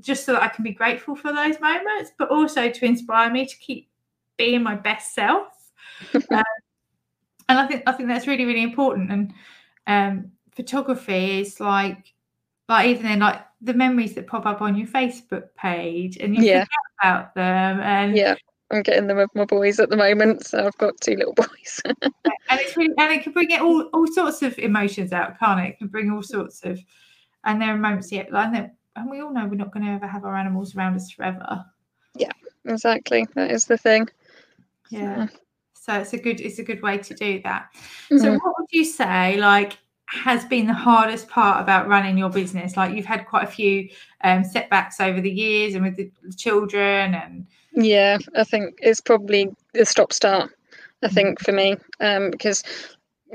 Just 0.00 0.24
so 0.24 0.32
that 0.32 0.42
I 0.42 0.48
can 0.48 0.64
be 0.64 0.72
grateful 0.72 1.16
for 1.16 1.32
those 1.32 1.60
moments, 1.60 2.12
but 2.18 2.30
also 2.30 2.70
to 2.70 2.84
inspire 2.84 3.30
me 3.30 3.46
to 3.46 3.56
keep 3.56 3.88
being 4.36 4.62
my 4.62 4.74
best 4.74 5.14
self. 5.14 5.48
um, 6.30 6.42
and 7.48 7.58
I 7.58 7.66
think 7.66 7.82
I 7.86 7.92
think 7.92 8.08
that's 8.08 8.26
really 8.26 8.44
really 8.44 8.62
important. 8.62 9.10
And 9.10 9.34
um, 9.86 10.32
photography 10.54 11.40
is 11.40 11.60
like 11.60 12.14
like 12.68 12.88
even 12.88 13.02
then 13.04 13.18
like 13.20 13.40
the 13.60 13.74
memories 13.74 14.14
that 14.14 14.26
pop 14.26 14.46
up 14.46 14.62
on 14.62 14.76
your 14.76 14.86
Facebook 14.86 15.48
page, 15.56 16.16
and 16.18 16.36
you 16.36 16.42
Yeah. 16.42 16.64
forget 16.64 16.68
about 17.02 17.34
them, 17.34 17.80
and 17.80 18.16
Yeah, 18.16 18.34
I'm 18.70 18.82
getting 18.82 19.06
them 19.06 19.16
with 19.16 19.30
my 19.34 19.44
boys 19.44 19.80
at 19.80 19.90
the 19.90 19.96
moment, 19.96 20.46
so 20.46 20.66
I've 20.66 20.78
got 20.78 21.00
two 21.00 21.16
little 21.16 21.34
boys. 21.34 21.82
and 21.84 22.60
it's 22.60 22.76
really 22.76 22.94
and 22.98 23.12
it 23.12 23.22
can 23.22 23.32
bring 23.32 23.50
it 23.50 23.60
all 23.60 23.82
all 23.92 24.06
sorts 24.06 24.42
of 24.42 24.58
emotions 24.58 25.12
out, 25.12 25.38
can't 25.38 25.60
it? 25.60 25.70
It 25.70 25.78
can 25.78 25.88
bring 25.88 26.10
all 26.10 26.22
sorts 26.22 26.64
of 26.64 26.78
and 27.44 27.60
there 27.60 27.74
are 27.74 27.78
moments 27.78 28.12
yet 28.12 28.30
like 28.32 28.52
and 29.00 29.10
we 29.10 29.20
all 29.20 29.32
know 29.32 29.46
we're 29.46 29.54
not 29.54 29.72
going 29.72 29.84
to 29.84 29.92
ever 29.92 30.06
have 30.06 30.24
our 30.24 30.36
animals 30.36 30.76
around 30.76 30.94
us 30.94 31.10
forever. 31.10 31.64
Yeah, 32.14 32.32
exactly, 32.64 33.26
that 33.34 33.50
is 33.50 33.66
the 33.66 33.78
thing. 33.78 34.08
Yeah. 34.90 35.28
So 35.74 35.94
it's 35.94 36.12
a 36.12 36.18
good 36.18 36.40
it's 36.40 36.58
a 36.58 36.62
good 36.62 36.82
way 36.82 36.98
to 36.98 37.14
do 37.14 37.40
that. 37.42 37.70
Mhm. 38.10 38.20
So 38.20 38.32
what 38.32 38.54
would 38.58 38.68
you 38.70 38.84
say 38.84 39.38
like 39.38 39.78
has 40.06 40.44
been 40.44 40.66
the 40.66 40.74
hardest 40.74 41.28
part 41.28 41.62
about 41.62 41.88
running 41.88 42.18
your 42.18 42.30
business? 42.30 42.76
Like 42.76 42.94
you've 42.94 43.06
had 43.06 43.26
quite 43.26 43.44
a 43.44 43.50
few 43.50 43.88
um, 44.22 44.44
setbacks 44.44 45.00
over 45.00 45.20
the 45.20 45.30
years 45.30 45.74
and 45.74 45.84
with 45.84 45.96
the 45.96 46.10
children 46.36 47.14
and 47.14 47.46
Yeah, 47.72 48.18
I 48.36 48.44
think 48.44 48.78
it's 48.82 49.00
probably 49.00 49.48
the 49.72 49.86
stop 49.86 50.12
start. 50.12 50.50
I 51.02 51.08
think 51.08 51.40
for 51.40 51.52
me, 51.52 51.76
um, 52.00 52.30
because 52.30 52.62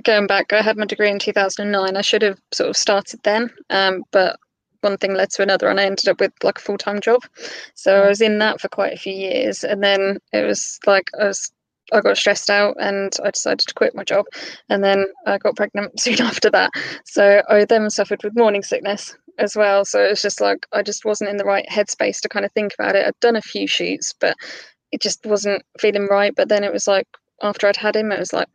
going 0.04 0.28
back, 0.28 0.54
I 0.54 0.62
had 0.62 0.78
my 0.78 0.86
degree 0.86 1.10
in 1.10 1.18
2009. 1.18 1.98
I 1.98 2.02
should 2.02 2.22
have 2.22 2.40
sort 2.52 2.70
of 2.70 2.78
started 2.78 3.22
then, 3.24 3.50
um, 3.70 4.04
but 4.12 4.38
one 4.86 4.98
thing 4.98 5.14
led 5.14 5.32
to 5.32 5.44
another, 5.44 5.68
and 5.68 5.80
I 5.80 5.84
ended 5.84 6.08
up 6.08 6.22
with 6.22 6.32
like 6.44 6.60
a 6.60 6.62
full 6.62 6.78
time 6.78 7.02
job. 7.02 7.24
So 7.74 8.02
I 8.02 8.06
mm. 8.06 8.10
was 8.10 8.22
in 8.22 8.40
that 8.40 8.62
for 8.62 8.70
quite 8.70 8.94
a 8.94 8.98
few 8.98 9.14
years, 9.14 9.66
and 9.66 9.84
then 9.84 10.20
it 10.32 10.46
was 10.46 10.80
like 10.86 11.10
I 11.20 11.26
was 11.26 11.52
I 11.94 12.02
got 12.02 12.18
stressed 12.18 12.50
out 12.50 12.76
and 12.80 13.14
I 13.24 13.32
decided 13.32 13.68
to 13.68 13.74
quit 13.74 13.96
my 13.96 14.04
job. 14.04 14.26
And 14.70 14.84
then 14.84 15.06
I 15.26 15.38
got 15.38 15.56
pregnant 15.56 16.00
soon 16.06 16.22
after 16.22 16.50
that. 16.52 16.72
So 17.06 17.44
I 17.50 17.66
then 17.66 17.90
suffered 17.90 18.24
with 18.24 18.36
morning 18.36 18.64
sickness 18.64 19.16
as 19.38 19.56
well. 19.56 19.86
So 19.86 20.02
it's 20.02 20.22
just 20.22 20.42
like 20.42 20.66
I 20.74 20.82
just 20.82 21.06
wasn't 21.06 21.30
in 21.30 21.38
the 21.38 21.46
right 21.46 21.68
headspace 21.70 22.22
to 22.22 22.30
kind 22.30 22.46
of 22.46 22.52
think 22.54 22.74
about 22.74 22.96
it. 22.96 23.06
I'd 23.06 23.20
done 23.20 23.36
a 23.36 23.42
few 23.42 23.68
shoots, 23.68 24.14
but 24.20 24.36
it 24.92 25.02
just 25.02 25.26
wasn't 25.26 25.64
feeling 25.80 26.08
right. 26.10 26.34
But 26.36 26.50
then 26.50 26.64
it 26.64 26.74
was 26.74 26.88
like 26.88 27.08
after 27.42 27.68
I'd 27.68 27.78
had 27.78 27.96
him, 27.96 28.12
it 28.12 28.20
was 28.20 28.34
like, 28.34 28.48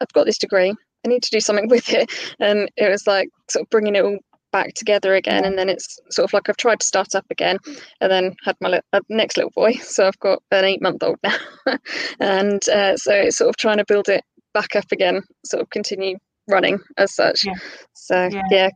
I've 0.00 0.12
got 0.12 0.26
this 0.26 0.38
degree. 0.38 0.74
I 1.04 1.08
need 1.08 1.22
to 1.22 1.30
do 1.30 1.40
something 1.40 1.68
with 1.68 1.92
it. 1.92 2.10
And 2.40 2.70
it 2.76 2.90
was 2.90 3.06
like 3.06 3.28
sort 3.48 3.64
of 3.64 3.70
bringing 3.70 3.94
it 3.94 4.04
all 4.04 4.18
back 4.52 4.74
together 4.74 5.14
again. 5.14 5.44
And 5.44 5.58
then 5.58 5.68
it's 5.68 5.98
sort 6.10 6.28
of 6.28 6.32
like 6.32 6.48
I've 6.48 6.56
tried 6.56 6.80
to 6.80 6.86
start 6.86 7.14
up 7.14 7.26
again 7.30 7.58
and 8.00 8.12
then 8.12 8.36
had 8.44 8.56
my 8.60 8.68
li- 8.68 8.80
uh, 8.92 9.00
next 9.08 9.36
little 9.36 9.52
boy. 9.54 9.72
So 9.82 10.06
I've 10.06 10.18
got 10.20 10.42
an 10.50 10.64
eight 10.64 10.80
month 10.80 11.02
old 11.02 11.18
now. 11.22 11.36
and 12.20 12.66
uh, 12.68 12.96
so 12.96 13.12
it's 13.12 13.36
sort 13.36 13.50
of 13.50 13.56
trying 13.56 13.78
to 13.78 13.84
build 13.86 14.08
it 14.08 14.24
back 14.54 14.76
up 14.76 14.90
again, 14.92 15.22
sort 15.44 15.62
of 15.62 15.70
continue 15.70 16.16
running 16.48 16.78
as 16.98 17.14
such. 17.14 17.44
Yeah. 17.44 17.54
So 17.94 18.28
Yeah. 18.32 18.42
yeah, 18.50 18.68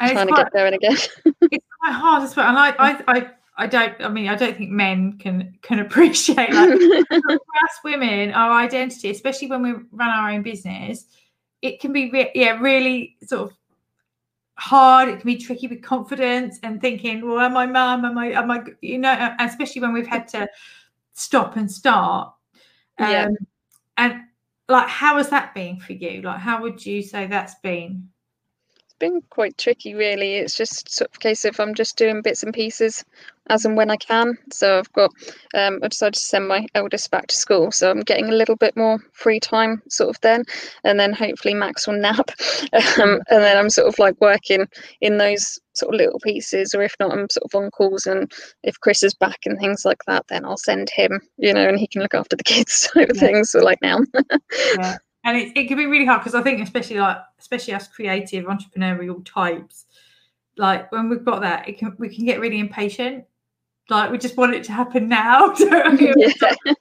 trying 0.00 0.28
it's 0.28 0.36
to 0.36 0.42
get 0.42 0.52
there 0.52 0.66
and 0.66 0.74
again. 0.74 0.96
it's 1.50 1.66
quite 1.80 1.92
hard 1.92 2.22
as 2.22 2.36
well. 2.36 2.48
And 2.48 2.58
I, 2.58 2.70
I, 2.78 3.02
I, 3.08 3.30
I 3.56 3.66
don't. 3.66 3.94
I 4.00 4.08
mean, 4.08 4.28
I 4.28 4.34
don't 4.34 4.56
think 4.56 4.70
men 4.70 5.16
can 5.18 5.56
can 5.62 5.78
appreciate 5.78 6.52
like 6.52 6.78
for 6.78 7.28
us 7.28 7.78
women, 7.84 8.32
our 8.32 8.52
identity, 8.52 9.10
especially 9.10 9.48
when 9.48 9.62
we 9.62 9.72
run 9.92 10.10
our 10.10 10.30
own 10.30 10.42
business, 10.42 11.06
it 11.62 11.80
can 11.80 11.92
be 11.92 12.10
re- 12.10 12.32
yeah 12.34 12.58
really 12.58 13.16
sort 13.22 13.42
of 13.50 13.56
hard. 14.56 15.08
It 15.08 15.20
can 15.20 15.26
be 15.26 15.36
tricky 15.36 15.66
with 15.66 15.82
confidence 15.82 16.58
and 16.62 16.80
thinking, 16.80 17.26
well, 17.26 17.40
am 17.40 17.56
I 17.56 17.66
mum? 17.66 18.04
Am 18.04 18.16
I? 18.18 18.32
Am 18.32 18.50
I? 18.50 18.62
You 18.80 18.98
know, 18.98 19.34
especially 19.40 19.82
when 19.82 19.92
we've 19.92 20.06
had 20.06 20.28
to 20.28 20.48
stop 21.14 21.56
and 21.56 21.70
start. 21.70 22.32
Um, 22.98 23.10
Yeah. 23.10 23.28
And 23.96 24.22
like, 24.68 24.88
how 24.88 25.18
has 25.18 25.30
that 25.30 25.54
been 25.54 25.78
for 25.78 25.92
you? 25.92 26.22
Like, 26.22 26.40
how 26.40 26.62
would 26.62 26.84
you 26.84 27.02
say 27.02 27.26
that's 27.26 27.54
been? 27.56 28.08
Been 29.04 29.20
quite 29.30 29.56
tricky 29.58 29.94
really. 29.94 30.36
It's 30.36 30.56
just 30.56 30.90
sort 30.90 31.10
of 31.10 31.16
a 31.16 31.18
case 31.20 31.44
of 31.44 31.60
i'm 31.60 31.74
just 31.74 31.96
doing 31.96 32.22
bits 32.22 32.42
and 32.42 32.54
pieces 32.54 33.04
as 33.50 33.64
and 33.66 33.76
when 33.76 33.90
i 33.90 33.96
can. 33.96 34.38
So 34.52 34.78
i've 34.78 34.92
got 34.92 35.10
um 35.54 35.80
i 35.82 35.88
decided 35.88 36.14
to 36.14 36.20
send 36.20 36.48
my 36.48 36.66
eldest 36.74 37.10
back 37.10 37.26
to 37.28 37.34
school. 37.36 37.70
So 37.72 37.90
i'm 37.90 38.00
getting 38.00 38.28
a 38.30 38.34
little 38.40 38.56
bit 38.56 38.76
more 38.76 38.98
free 39.12 39.40
time 39.40 39.82
sort 39.88 40.10
of 40.10 40.20
then. 40.22 40.44
And 40.84 40.98
then 40.98 41.12
hopefully 41.12 41.54
max 41.54 41.86
will 41.86 41.98
nap. 42.00 42.30
Um, 43.00 43.20
and 43.30 43.42
then 43.42 43.56
i'm 43.58 43.70
sort 43.70 43.88
of 43.88 43.98
like 43.98 44.20
working 44.20 44.66
in 45.00 45.18
those 45.18 45.58
sort 45.74 45.94
of 45.94 45.98
little 45.98 46.20
pieces. 46.20 46.74
Or 46.74 46.82
if 46.82 46.94
not 47.00 47.12
i'm 47.12 47.28
sort 47.30 47.44
of 47.44 47.54
on 47.54 47.70
calls. 47.70 48.06
And 48.06 48.32
if 48.62 48.78
chris 48.80 49.02
is 49.02 49.14
back 49.14 49.40
and 49.46 49.58
things 49.58 49.84
like 49.84 50.02
that 50.06 50.24
then 50.28 50.44
i'll 50.44 50.56
send 50.56 50.88
him 50.90 51.20
you 51.38 51.52
know 51.52 51.68
and 51.68 51.78
he 51.78 51.86
can 51.88 52.02
look 52.02 52.14
after 52.14 52.36
the 52.36 52.44
kids 52.54 52.88
type 52.94 53.10
of 53.10 53.16
Yeah. 53.16 53.22
things 53.26 53.50
so 53.50 53.60
like 53.60 53.80
now. 53.82 53.98
Yeah 54.72 54.96
and 55.24 55.36
it, 55.36 55.52
it 55.56 55.66
can 55.68 55.76
be 55.76 55.86
really 55.86 56.04
hard 56.06 56.20
because 56.20 56.34
i 56.34 56.42
think 56.42 56.60
especially 56.60 56.98
like 56.98 57.16
especially 57.38 57.74
us 57.74 57.88
creative 57.88 58.44
entrepreneurial 58.44 59.24
types 59.24 59.86
like 60.56 60.90
when 60.92 61.08
we've 61.08 61.24
got 61.24 61.40
that 61.40 61.68
it 61.68 61.78
can 61.78 61.94
we 61.98 62.14
can 62.14 62.24
get 62.24 62.40
really 62.40 62.60
impatient 62.60 63.24
like 63.90 64.10
we 64.10 64.18
just 64.18 64.36
want 64.36 64.54
it 64.54 64.64
to 64.64 64.72
happen 64.72 65.08
now 65.08 65.48
don't 65.54 66.00
we? 66.00 66.12
yeah 66.16 66.28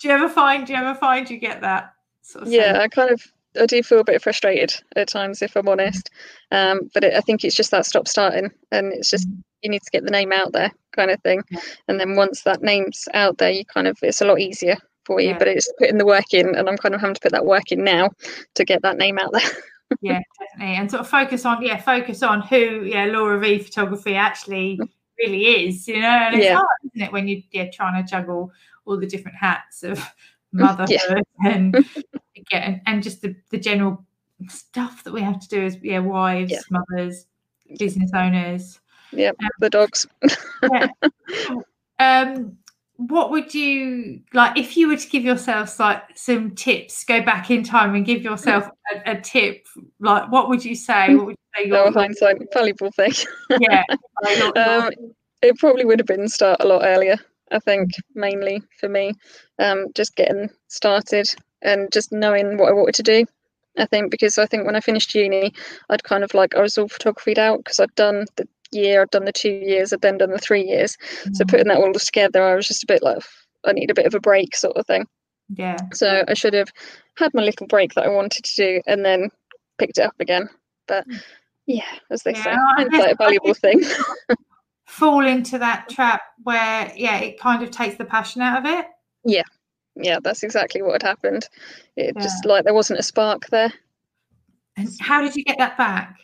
do 0.00 0.08
you 0.08 0.10
ever 0.10 0.28
find 0.28 0.66
do 0.66 0.72
you 0.72 0.78
ever 0.78 0.94
find 0.94 1.28
you 1.28 1.38
get 1.38 1.60
that 1.60 1.94
sort 2.22 2.46
of 2.46 2.52
yeah 2.52 2.72
sense? 2.72 2.78
i 2.78 2.88
kind 2.88 3.10
of 3.10 3.22
i 3.60 3.66
do 3.66 3.82
feel 3.82 4.00
a 4.00 4.04
bit 4.04 4.22
frustrated 4.22 4.74
at 4.96 5.08
times 5.08 5.42
if 5.42 5.56
i'm 5.56 5.68
honest 5.68 6.10
um 6.50 6.80
but 6.94 7.04
it, 7.04 7.14
i 7.14 7.20
think 7.20 7.44
it's 7.44 7.54
just 7.56 7.70
that 7.70 7.86
stop 7.86 8.08
starting 8.08 8.50
and 8.72 8.92
it's 8.92 9.10
just 9.10 9.28
Mhm. 9.28 9.42
you 9.62 9.70
need 9.70 9.82
to 9.82 9.90
get 9.90 10.04
the 10.04 10.10
name 10.10 10.32
out 10.32 10.52
there 10.52 10.70
kind 10.92 11.10
of 11.10 11.20
thing 11.22 11.42
Yeah. 11.50 11.60
and 11.88 11.98
then 12.00 12.16
once 12.16 12.42
that 12.42 12.62
name's 12.62 13.08
out 13.14 13.38
there 13.38 13.50
you 13.50 13.64
kind 13.64 13.86
of 13.86 13.96
it's 14.02 14.20
a 14.20 14.26
lot 14.26 14.40
easier 14.40 14.76
for 15.04 15.20
you 15.20 15.28
Yeah. 15.30 15.38
but 15.38 15.48
it's 15.48 15.70
putting 15.78 15.98
the 15.98 16.06
work 16.06 16.32
in 16.32 16.54
and 16.54 16.68
i'm 16.68 16.76
kind 16.76 16.94
of 16.94 17.00
having 17.00 17.14
to 17.14 17.20
put 17.20 17.32
that 17.32 17.46
work 17.46 17.72
in 17.72 17.84
now 17.84 18.10
to 18.54 18.64
get 18.64 18.82
that 18.82 18.96
name 18.96 19.18
out 19.18 19.32
there 19.32 19.42
yeah 20.00 20.20
definitely 20.40 20.76
and 20.76 20.90
sort 20.90 21.00
of 21.02 21.08
focus 21.08 21.44
on 21.44 21.62
yeah 21.62 21.76
focus 21.80 22.22
on 22.22 22.40
who 22.42 22.82
yeah 22.84 23.04
laura 23.06 23.38
v 23.38 23.58
photography 23.58 24.14
actually 24.14 24.78
really 25.18 25.44
is 25.66 25.86
you 25.86 26.00
know 26.00 26.08
and 26.08 26.34
it's 26.34 26.44
Yeah. 26.44 26.54
hard 26.54 26.66
isn't 26.94 27.06
it 27.06 27.12
when 27.12 27.28
you 27.28 27.42
yeah 27.52 27.70
trying 27.70 28.02
to 28.02 28.08
juggle 28.10 28.50
all 28.86 28.98
the 28.98 29.06
different 29.06 29.36
hats 29.36 29.82
of 29.82 30.02
motherhood 30.52 31.22
and 31.44 31.84
yeah 32.50 32.58
and, 32.58 32.80
and 32.86 33.02
just 33.02 33.22
the, 33.22 33.34
the 33.50 33.58
general 33.58 34.04
stuff 34.48 35.04
that 35.04 35.12
we 35.12 35.20
have 35.20 35.38
to 35.40 35.48
do 35.48 35.64
as 35.64 35.76
yeah 35.82 35.98
wives 36.00 36.50
Yeah. 36.52 36.60
mothers 36.70 37.26
business 37.78 38.10
owners 38.14 38.80
yep 39.12 39.36
the 39.60 39.70
dogs 39.70 40.06
yeah. 40.72 40.88
um 41.98 42.56
what 42.96 43.30
would 43.30 43.52
you 43.52 44.20
like 44.32 44.56
if 44.56 44.76
you 44.76 44.86
were 44.88 44.96
to 44.96 45.08
give 45.08 45.24
yourself 45.24 45.80
like 45.80 46.02
some 46.14 46.54
tips 46.54 47.04
go 47.04 47.20
back 47.22 47.50
in 47.50 47.64
time 47.64 47.94
and 47.94 48.06
give 48.06 48.22
yourself 48.22 48.68
a, 49.06 49.12
a 49.12 49.20
tip 49.20 49.66
like 49.98 50.30
what 50.30 50.48
would 50.48 50.64
you 50.64 50.76
say? 50.76 51.14
What 51.14 51.26
would 51.26 51.36
you 51.36 51.64
say 51.64 51.68
no 51.70 51.84
your, 51.84 51.92
hindsight 51.92 52.36
valuable 52.52 52.92
thing 52.92 53.12
yeah 53.60 53.82
like 54.22 54.38
your- 54.38 54.52
your- 54.54 54.84
um 54.86 54.90
it 55.42 55.58
probably 55.58 55.84
would 55.84 55.98
have 55.98 56.06
been 56.06 56.28
start 56.28 56.60
a 56.60 56.66
lot 56.66 56.82
earlier 56.84 57.16
i 57.52 57.58
think 57.58 57.90
mainly 58.14 58.62
for 58.80 58.88
me. 58.88 59.12
Um 59.58 59.86
just 59.94 60.16
getting 60.16 60.48
started 60.68 61.26
and 61.62 61.90
just 61.92 62.12
knowing 62.12 62.58
what 62.58 62.68
i 62.68 62.72
wanted 62.72 62.94
to 62.94 63.02
do 63.02 63.24
i 63.76 63.84
think 63.86 64.10
because 64.10 64.38
i 64.38 64.46
think 64.46 64.64
when 64.66 64.76
i 64.76 64.80
finished 64.80 65.14
uni 65.14 65.52
i'd 65.90 66.04
kind 66.04 66.22
of 66.24 66.32
like 66.32 66.54
i 66.54 66.60
was 66.60 66.78
all 66.78 66.88
photographied 66.88 67.38
out 67.38 67.58
because 67.58 67.80
i'd 67.80 67.94
done 67.96 68.24
the 68.36 68.46
year 68.74 69.02
i'd 69.02 69.10
done 69.10 69.24
the 69.24 69.32
two 69.32 69.50
years 69.50 69.92
i'd 69.92 70.00
then 70.02 70.18
done 70.18 70.30
the 70.30 70.38
three 70.38 70.64
years. 70.64 70.96
So 71.32 71.44
mm. 71.44 71.48
putting 71.48 71.68
that 71.68 71.78
all 71.78 71.92
together 71.92 72.42
i 72.42 72.54
was 72.54 72.68
just 72.68 72.82
a 72.82 72.86
bit 72.86 73.02
like 73.02 73.18
i 73.64 73.72
need 73.72 73.90
a 73.90 73.94
bit 73.94 74.06
of 74.06 74.14
a 74.14 74.20
break 74.20 74.54
sort 74.56 74.76
of 74.76 74.86
thing. 74.86 75.06
Yeah. 75.56 75.76
So 75.92 76.24
i 76.28 76.34
should 76.34 76.54
have 76.54 76.68
had 77.16 77.32
my 77.34 77.42
little 77.42 77.66
break 77.66 77.94
that 77.94 78.04
i 78.04 78.08
wanted 78.08 78.44
to 78.44 78.54
do 78.54 78.82
and 78.86 79.04
then 79.04 79.30
picked 79.78 79.98
it 79.98 80.04
up 80.04 80.14
again. 80.20 80.48
But 80.88 81.08
mm. 81.08 81.22
yeah 81.66 81.84
as 82.10 82.22
they 82.22 82.32
Yeah, 82.32 82.42
say 82.44 82.50
I 82.50 82.54
guess- 82.84 82.92
hindsight 82.92 83.12
a 83.12 83.16
valuable 83.16 83.54
thing. 83.54 83.82
fall 84.86 85.26
into 85.26 85.58
that 85.58 85.88
trap 85.88 86.20
where 86.42 86.92
yeah 86.94 87.18
it 87.18 87.40
kind 87.40 87.62
of 87.62 87.70
takes 87.70 87.96
the 87.96 88.04
passion 88.04 88.42
out 88.42 88.58
of 88.58 88.66
it. 88.66 88.86
Yeah. 89.24 89.42
Yeah, 89.96 90.18
that's 90.22 90.42
exactly 90.42 90.82
what 90.82 91.00
had 91.00 91.08
happened. 91.08 91.48
It 91.96 92.16
just 92.16 92.44
like 92.44 92.64
there 92.64 92.74
wasn't 92.74 92.98
a 92.98 93.02
spark 93.04 93.46
there. 93.50 93.72
And 94.76 94.88
how 95.00 95.22
did 95.22 95.36
you 95.36 95.44
get 95.44 95.56
that 95.58 95.78
back 95.78 96.18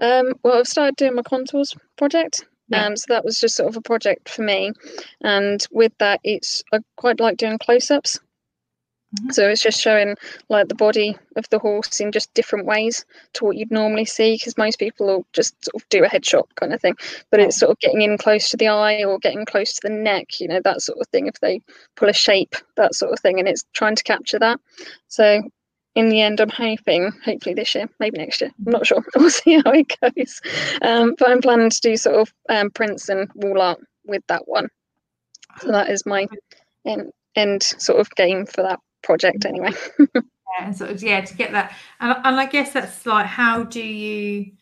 um 0.00 0.32
well 0.42 0.58
i've 0.58 0.66
started 0.66 0.96
doing 0.96 1.14
my 1.14 1.22
contours 1.22 1.74
project 1.96 2.46
Yeah. 2.68 2.86
um 2.86 2.96
so 2.96 3.04
that 3.08 3.24
was 3.24 3.38
just 3.40 3.56
sort 3.56 3.68
of 3.68 3.76
a 3.76 3.82
project 3.82 4.28
for 4.28 4.42
me 4.42 4.72
and 5.22 5.64
with 5.70 5.92
that 5.98 6.20
it's 6.24 6.62
i 6.72 6.78
quite 6.96 7.20
like 7.20 7.36
doing 7.36 7.58
close-ups 7.58 8.18
Mhm. 9.20 9.34
so 9.34 9.46
it's 9.46 9.60
just 9.62 9.78
showing 9.78 10.16
like 10.48 10.68
the 10.68 10.74
body 10.74 11.18
of 11.36 11.46
the 11.50 11.58
horse 11.58 12.00
in 12.00 12.12
just 12.12 12.32
different 12.32 12.64
ways 12.64 13.04
to 13.34 13.44
what 13.44 13.56
you'd 13.58 13.70
normally 13.70 14.06
see 14.06 14.36
because 14.36 14.56
most 14.56 14.78
people 14.78 15.06
will 15.06 15.26
just 15.34 15.54
sort 15.62 15.82
of 15.82 15.86
do 15.90 16.02
a 16.02 16.08
headshot 16.08 16.44
kind 16.54 16.72
of 16.72 16.80
thing 16.80 16.94
but 17.30 17.38
Yeah. 17.38 17.46
it's 17.46 17.58
sort 17.58 17.70
of 17.72 17.78
getting 17.80 18.00
in 18.00 18.16
close 18.16 18.48
to 18.48 18.56
the 18.56 18.68
eye 18.68 19.04
or 19.04 19.18
getting 19.18 19.44
close 19.44 19.74
to 19.74 19.80
the 19.86 19.90
neck 19.94 20.40
you 20.40 20.48
know 20.48 20.60
that 20.64 20.80
sort 20.80 20.98
of 20.98 21.06
thing 21.08 21.26
if 21.26 21.38
they 21.40 21.60
pull 21.94 22.08
a 22.08 22.14
shape 22.14 22.54
that 22.76 22.94
sort 22.94 23.12
of 23.12 23.20
thing 23.20 23.38
and 23.38 23.48
it's 23.48 23.64
trying 23.74 23.96
to 23.96 24.02
capture 24.02 24.38
that 24.38 24.58
so 25.08 25.42
in 25.94 26.08
the 26.08 26.20
end 26.22 26.40
i'm 26.40 26.48
hoping 26.48 27.10
hopefully 27.24 27.54
this 27.54 27.74
year 27.74 27.88
maybe 28.00 28.18
next 28.18 28.40
year 28.40 28.50
i'm 28.66 28.72
not 28.72 28.86
sure. 28.86 29.04
We'll 29.16 29.30
see 29.30 29.60
how 29.64 29.72
it 29.72 29.92
goes. 30.00 30.40
Um, 30.82 31.14
but 31.18 31.30
i'm 31.30 31.40
planning 31.42 31.70
to 31.70 31.80
do 31.80 31.96
sort 31.96 32.16
of 32.16 32.32
um, 32.48 32.70
prints 32.70 33.08
and 33.08 33.30
wall 33.34 33.60
art 33.60 33.80
with 34.04 34.22
that 34.28 34.48
one. 34.48 34.68
So 35.60 35.68
that 35.70 35.90
is 35.90 36.04
my 36.06 36.26
end, 36.86 37.12
end 37.36 37.62
sort 37.62 38.00
of 38.00 38.10
game 38.16 38.46
for 38.46 38.62
that 38.62 38.80
project 39.02 39.44
anyway. 39.44 39.72
Yeah, 40.58 40.66
and 40.66 40.76
sort 40.76 40.90
of 40.90 41.02
yeah 41.02 41.22
to 41.22 41.34
get 41.34 41.52
that 41.52 41.72
and, 41.98 42.14
and 42.24 42.38
i 42.38 42.44
guess 42.44 42.74
that's 42.74 43.06
like 43.06 43.24
how 43.24 43.62
do 43.62 43.80
you 43.82 44.52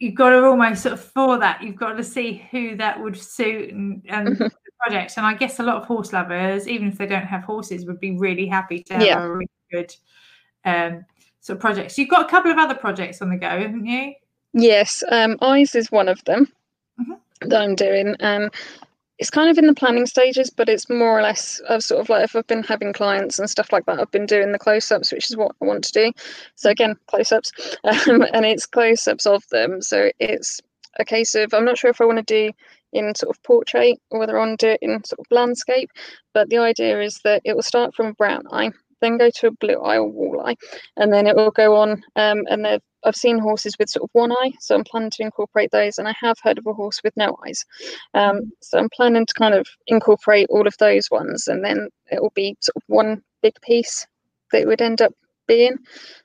you've 0.00 0.16
got 0.16 0.30
to 0.30 0.44
almost 0.44 0.82
sort 0.82 0.94
of 0.94 1.00
for 1.00 1.38
that 1.38 1.62
you've 1.62 1.76
got 1.76 1.92
to 1.92 2.02
see 2.02 2.44
who 2.50 2.76
that 2.76 3.00
would 3.00 3.16
suit 3.16 3.72
and, 3.72 4.02
and 4.08 4.28
Mhm. 4.36 4.38
the 4.38 4.63
project 4.84 5.14
and 5.16 5.26
i 5.26 5.34
guess 5.34 5.58
a 5.60 5.62
lot 5.62 5.76
of 5.76 5.84
horse 5.86 6.12
lovers 6.12 6.68
even 6.68 6.88
if 6.88 6.98
they 6.98 7.06
don't 7.06 7.26
have 7.26 7.42
horses 7.44 7.84
would 7.86 8.00
be 8.00 8.12
really 8.18 8.46
happy 8.46 8.82
to 8.82 8.92
have 8.94 9.02
Yeah. 9.02 9.20
a 9.22 9.30
really 9.30 9.50
good 9.70 9.94
um 10.64 11.04
sort 11.40 11.56
of 11.58 11.60
project. 11.60 11.92
So 11.92 12.00
you've 12.00 12.10
got 12.10 12.24
a 12.24 12.28
couple 12.30 12.50
of 12.50 12.56
other 12.56 12.74
projects 12.74 13.20
on 13.20 13.28
the 13.28 13.36
go 13.36 13.48
haven't 13.48 13.84
you 13.84 14.14
Yes, 14.54 15.02
um, 15.10 15.36
eyes 15.42 15.74
is 15.74 15.90
one 15.92 16.08
of 16.08 16.24
them 16.24 16.50
Mhm. 16.98 17.18
that 17.42 17.60
I'm 17.60 17.74
doing. 17.74 18.14
Um, 18.20 18.50
it's 19.18 19.28
kind 19.30 19.50
of 19.50 19.58
in 19.58 19.66
the 19.66 19.74
planning 19.74 20.06
stages, 20.06 20.48
but 20.48 20.68
it's 20.68 20.88
more 20.88 21.18
or 21.18 21.22
less 21.22 21.60
I've 21.68 21.82
sort 21.82 22.00
of 22.00 22.08
like 22.08 22.24
if 22.24 22.34
I've 22.34 22.46
been 22.46 22.62
having 22.62 22.92
clients 22.94 23.38
and 23.38 23.50
stuff 23.50 23.72
like 23.72 23.84
that, 23.86 24.00
I've 24.00 24.10
been 24.10 24.26
doing 24.26 24.52
the 24.52 24.58
close-ups, 24.58 25.12
which 25.12 25.30
is 25.30 25.36
what 25.36 25.54
I 25.60 25.66
want 25.66 25.84
to 25.84 25.92
do. 25.92 26.12
So 26.56 26.70
again, 26.70 26.96
close-ups, 27.08 27.52
um, 27.84 28.24
and 28.32 28.46
it's 28.46 28.64
close-ups 28.66 29.26
of 29.26 29.46
them. 29.50 29.82
So 29.82 30.10
it's 30.18 30.60
a 30.98 31.04
case 31.04 31.34
of 31.34 31.52
I'm 31.52 31.64
not 31.64 31.76
sure 31.78 31.90
if 31.90 32.00
I 32.00 32.06
want 32.06 32.26
to 32.26 32.48
do 32.48 32.52
in 32.94 33.14
sort 33.14 33.36
of 33.36 33.42
portrait 33.42 33.98
or 34.10 34.18
whether 34.20 34.36
I 34.36 34.40
want 34.46 34.60
to 34.60 34.66
do 34.66 34.72
it 34.72 34.78
in 34.82 35.04
sort 35.04 35.20
of 35.20 35.26
landscape. 35.30 35.90
But 36.32 36.48
the 36.50 36.58
idea 36.58 37.00
is 37.02 37.20
that 37.24 37.42
it 37.44 37.54
will 37.54 37.62
start 37.62 37.94
from 37.94 38.06
a 38.06 38.14
brown 38.14 38.44
eye, 38.52 38.70
then 39.00 39.18
go 39.18 39.30
to 39.30 39.48
a 39.48 39.52
blue 39.52 39.80
eye 39.80 39.98
or 39.98 40.10
walleye, 40.10 40.56
and 40.96 41.12
then 41.12 41.26
it 41.26 41.36
will 41.36 41.50
go 41.50 41.76
on. 41.76 42.02
Um, 42.16 42.44
and 42.48 42.66
I've 43.06 43.16
seen 43.16 43.38
horses 43.38 43.76
with 43.78 43.90
sort 43.90 44.04
of 44.04 44.10
one 44.12 44.32
eye, 44.32 44.52
so 44.60 44.74
I'm 44.74 44.84
planning 44.84 45.10
to 45.10 45.22
incorporate 45.22 45.70
those. 45.72 45.98
And 45.98 46.08
I 46.08 46.14
have 46.20 46.38
heard 46.42 46.58
of 46.58 46.66
a 46.66 46.72
horse 46.72 47.00
with 47.04 47.14
no 47.16 47.36
eyes, 47.46 47.64
um, 48.14 48.50
so 48.62 48.78
I'm 48.78 48.88
planning 48.90 49.26
to 49.26 49.34
kind 49.34 49.54
of 49.54 49.66
incorporate 49.88 50.46
all 50.50 50.66
of 50.66 50.76
those 50.78 51.10
ones, 51.10 51.46
and 51.48 51.64
then 51.64 51.88
it 52.10 52.22
will 52.22 52.32
be 52.34 52.56
sort 52.60 52.76
of 52.76 52.82
one 52.86 53.22
big 53.42 53.54
piece 53.62 54.06
that 54.52 54.62
it 54.62 54.66
would 54.68 54.80
end 54.82 55.02
up 55.02 55.12
being. 55.46 55.76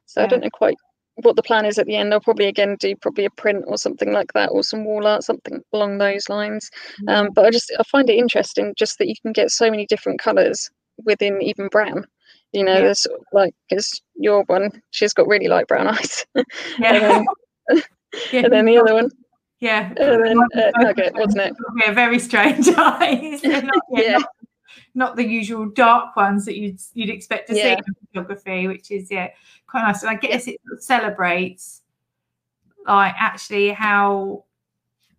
So 0.06 0.22
Yeah. 0.22 0.26
I 0.26 0.28
don't 0.30 0.44
know 0.44 0.50
quite 0.54 0.78
what 1.22 1.36
the 1.36 1.44
plan 1.44 1.66
is 1.66 1.78
at 1.78 1.86
the 1.86 1.96
end. 1.96 2.14
I'll 2.14 2.20
probably 2.22 2.48
again 2.48 2.76
do 2.80 2.96
probably 2.96 3.26
a 3.26 3.30
print 3.30 3.66
or 3.68 3.78
something 3.78 4.12
like 4.12 4.34
that, 4.34 4.50
or 4.50 4.64
some 4.64 4.86
wall 4.86 5.08
art, 5.08 5.24
something 5.24 5.62
along 5.74 5.98
those 5.98 6.30
lines. 6.30 6.70
Um, 7.08 7.30
but 7.34 7.46
I 7.46 7.50
just 7.52 7.72
I 7.80 7.84
find 7.84 8.10
it 8.10 8.18
interesting 8.18 8.74
just 8.78 8.98
that 9.00 9.08
you 9.08 9.16
can 9.22 9.32
get 9.32 9.52
so 9.52 9.70
many 9.70 9.86
different 9.86 10.20
colours 10.20 10.70
within 11.06 11.42
even 11.42 11.68
brown. 11.68 12.06
You 12.52 12.64
know, 12.64 12.74
Yeah. 12.76 12.82
there's 12.82 13.08
like 13.32 13.54
because 13.70 14.02
your 14.16 14.44
one, 14.48 14.82
she's 14.92 15.14
got 15.14 15.28
really 15.28 15.48
light 15.48 15.68
brown 15.68 15.88
eyes, 15.96 16.26
yeah. 16.80 17.24
yeah. 18.32 18.44
and 18.44 18.52
then 18.54 18.66
the 18.66 18.78
other 18.80 18.94
one, 18.96 19.10
yeah. 19.60 19.94
and 19.98 20.26
then 20.26 20.38
uh, 20.56 20.72
Nugget, 20.80 21.14
wasn't 21.16 21.42
it? 21.44 21.54
Yeah, 21.78 21.92
very 21.92 22.18
strange 22.20 22.68
eyes. 22.70 23.44
Not, 23.44 23.64
yeah, 23.92 24.02
Yeah. 24.02 24.18
Not, 24.18 24.30
not 24.96 25.16
the 25.16 25.26
usual 25.28 25.70
dark 25.70 26.16
ones 26.16 26.46
that 26.46 26.58
you'd 26.58 26.80
you'd 26.94 27.10
expect 27.12 27.50
to 27.50 27.54
see 27.56 27.70
in 27.72 27.78
photography, 28.12 28.68
which 28.68 28.90
is 28.90 29.12
yeah 29.12 29.30
quite 29.70 29.84
nice. 29.84 30.02
And 30.04 30.10
I 30.12 30.16
guess 30.16 30.48
it 30.48 30.60
celebrates 30.80 31.82
like 32.88 33.14
actually 33.18 33.70
how 33.70 34.46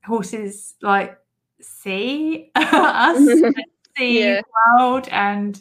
horses 0.04 0.74
like 0.82 1.16
see 1.60 2.50
us, 2.56 3.16
and 3.28 3.54
see 3.96 4.20
Yeah. 4.20 4.40
the 4.40 4.78
world, 4.78 5.08
and 5.10 5.54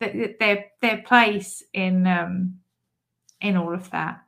th- 0.00 0.12
th- 0.12 0.36
their 0.38 0.66
their 0.80 0.98
place 0.98 1.62
in 1.72 2.06
um 2.06 2.58
in 3.40 3.56
all 3.56 3.74
of 3.74 3.90
that. 3.90 4.20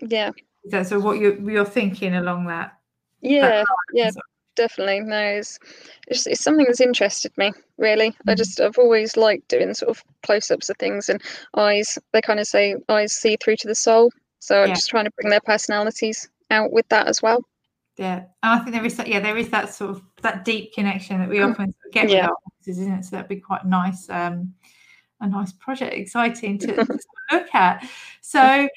Yeah, 0.00 0.30
Is 0.64 0.88
so? 0.88 0.98
What 1.00 1.18
you're 1.18 1.38
you're 1.50 1.64
thinking 1.64 2.14
along 2.14 2.46
that? 2.46 2.78
yeah, 3.20 3.64
yeah, 3.92 4.10
So- 4.10 4.20
definitely. 4.56 5.00
No, 5.00 5.18
it's, 5.18 5.58
it's 6.08 6.26
it's 6.26 6.42
something 6.42 6.66
that's 6.66 6.80
interested 6.80 7.32
me 7.36 7.52
really. 7.78 8.16
I 8.26 8.32
Mhm. 8.34 8.36
just 8.36 8.60
I've 8.60 8.78
always 8.78 9.16
liked 9.16 9.48
doing 9.48 9.74
sort 9.74 9.90
of 9.90 10.02
close-ups 10.22 10.68
of 10.70 10.76
things 10.78 11.08
and 11.08 11.20
eyes. 11.56 11.98
They 12.12 12.20
kind 12.20 12.40
of 12.40 12.46
say 12.46 12.76
eyes 12.88 13.12
see 13.12 13.36
through 13.42 13.56
to 13.56 13.68
the 13.68 13.74
soul, 13.74 14.10
so 14.38 14.62
I'm 14.62 14.68
Yeah. 14.68 14.74
just 14.74 14.88
trying 14.90 15.04
to 15.06 15.10
bring 15.12 15.30
their 15.30 15.40
personalities 15.40 16.28
out 16.50 16.72
with 16.72 16.88
that 16.88 17.08
as 17.08 17.22
well. 17.22 17.40
Yeah, 17.96 18.24
and 18.42 18.52
I 18.52 18.58
think 18.58 18.72
there 18.72 18.84
is 18.84 18.96
that. 18.96 19.06
Yeah, 19.08 19.20
there 19.20 19.36
is 19.36 19.50
that 19.50 19.72
sort 19.72 19.90
of 19.90 20.02
that 20.22 20.44
deep 20.44 20.72
connection 20.74 21.20
that 21.20 21.28
we 21.28 21.40
often 21.40 21.74
get 21.92 22.10
Yeah. 22.10 22.28
with 22.28 22.68
isn't 22.68 22.92
it? 22.92 23.04
So 23.04 23.16
that'd 23.16 23.28
be 23.28 23.40
quite 23.40 23.64
nice. 23.64 24.08
Um, 24.08 24.54
a 25.20 25.28
nice 25.28 25.52
project, 25.52 25.94
exciting 25.94 26.58
to, 26.58 26.74
to 26.74 26.98
look 27.32 27.54
at. 27.54 27.88
So 28.20 28.68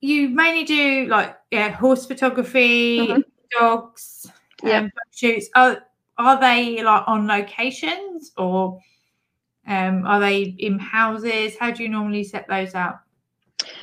you 0.00 0.28
mainly 0.28 0.64
do 0.64 1.06
like 1.08 1.36
yeah, 1.50 1.70
horse 1.70 2.06
photography, 2.06 2.98
Mhm. 2.98 3.24
Dogs, 3.50 4.30
Yeah. 4.62 4.78
um, 4.80 4.90
shoots. 5.12 5.48
Are 5.54 5.82
are 6.18 6.40
they 6.40 6.82
like 6.82 7.04
on 7.06 7.26
locations 7.26 8.32
or 8.38 8.80
um, 9.66 10.06
are 10.06 10.20
they 10.20 10.42
in 10.42 10.78
houses? 10.78 11.56
How 11.58 11.70
do 11.70 11.82
you 11.82 11.88
normally 11.88 12.24
set 12.24 12.48
those 12.48 12.74
out? 12.74 13.00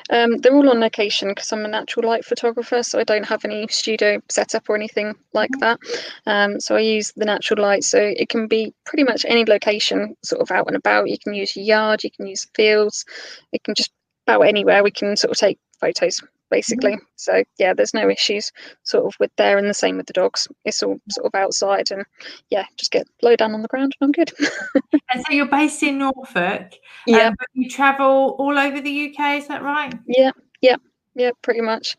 Um, 0.10 0.38
they're 0.38 0.56
all 0.56 0.70
on 0.70 0.80
location 0.80 1.30
because 1.30 1.52
I'm 1.52 1.66
a 1.66 1.68
natural 1.68 2.08
light 2.08 2.24
photographer, 2.26 2.84
so 2.84 3.00
I 3.00 3.04
don't 3.04 3.26
have 3.26 3.44
any 3.46 3.68
studio 3.70 4.22
setup 4.30 4.70
or 4.70 4.76
anything 4.76 5.16
like 5.34 5.50
Mhm. 5.52 5.60
that. 5.60 5.80
Um, 6.26 6.60
so 6.60 6.76
I 6.76 6.80
use 6.82 7.12
the 7.16 7.26
natural 7.26 7.62
light, 7.62 7.84
so 7.84 8.00
it 8.00 8.30
can 8.30 8.48
be 8.48 8.74
pretty 8.86 9.04
much 9.04 9.26
any 9.28 9.46
location, 9.46 10.16
sort 10.24 10.42
of 10.42 10.52
out 10.52 10.68
and 10.68 10.76
about. 10.76 11.10
You 11.10 11.18
can 11.18 11.34
use 11.34 11.56
your 11.56 11.66
yard, 11.66 12.04
you 12.04 12.12
can 12.12 12.28
use 12.28 12.46
fields, 12.54 13.06
it 13.52 13.64
can 13.64 13.74
just 13.76 13.92
about 14.28 14.42
anywhere. 14.42 14.84
We 14.84 14.92
can 14.92 15.16
sort 15.18 15.32
of 15.32 15.38
take 15.38 15.60
photos 15.80 16.22
basically. 16.54 16.98
So 17.16 17.44
yeah, 17.58 17.74
there's 17.74 17.94
no 17.96 18.08
issues 18.10 18.52
sort 18.84 19.06
of 19.06 19.14
with 19.20 19.32
there, 19.38 19.58
and 19.58 19.68
the 19.68 19.74
same 19.74 19.98
with 19.98 20.06
the 20.06 20.14
dogs. 20.14 20.48
It's 20.66 20.84
all 20.84 20.98
sort 21.10 21.26
of 21.26 21.34
outside, 21.36 21.90
and 21.92 22.04
yeah, 22.52 22.66
just 22.78 22.92
get 22.92 23.08
low 23.24 23.36
down 23.36 23.54
on 23.56 23.62
the 23.64 23.68
ground, 23.68 23.96
and 24.00 24.08
I'm 24.08 24.12
good. 24.12 24.32
And 25.14 25.24
so 25.28 25.34
you're 25.34 25.46
based 25.48 25.84
in 25.84 26.00
Norfolk. 26.00 26.74
yeah, 27.06 27.28
Um, 27.28 27.36
but 27.38 27.48
you 27.54 27.70
travel 27.70 28.36
all 28.40 28.58
over 28.58 28.82
the 28.82 29.10
UK, 29.10 29.38
is 29.38 29.48
that 29.48 29.62
right? 29.62 29.94
yeah, 30.08 30.32
yeah, 30.62 30.78
yeah, 31.16 31.32
pretty 31.44 31.62
much. 31.62 31.98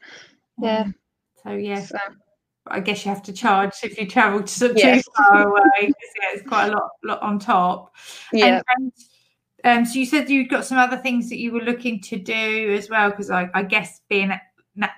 Yeah. 0.61 0.81
Um, 0.83 0.95
so 1.43 1.51
yeah, 1.53 1.81
So, 1.81 1.99
I 2.67 2.81
guess 2.81 3.05
you 3.05 3.11
have 3.11 3.23
to 3.25 3.33
charge 3.33 3.73
if 3.85 3.99
you 3.99 4.07
travel 4.09 4.43
to 4.43 4.73
Yes. 4.77 5.05
too 5.05 5.11
far 5.17 5.49
away. 5.49 5.61
yeah, 5.83 6.33
it's 6.33 6.49
quite 6.49 6.69
a 6.69 6.73
lot, 6.73 6.89
lot 7.05 7.23
on 7.23 7.39
top. 7.39 7.95
yeah. 8.33 8.57
And, 8.57 8.65
and 8.77 8.93
um, 9.65 9.85
so 9.85 9.99
you 9.99 10.07
said 10.07 10.29
you'd 10.31 10.51
got 10.51 10.65
some 10.65 10.79
other 10.79 10.97
things 10.99 11.29
that 11.31 11.39
you 11.39 11.53
were 11.53 11.61
looking 11.61 12.01
to 12.03 12.17
do 12.19 12.75
as 12.79 12.89
well, 12.91 13.11
because 13.11 13.31
I, 13.31 13.49
I 13.55 13.63
guess 13.63 14.01
being 14.09 14.33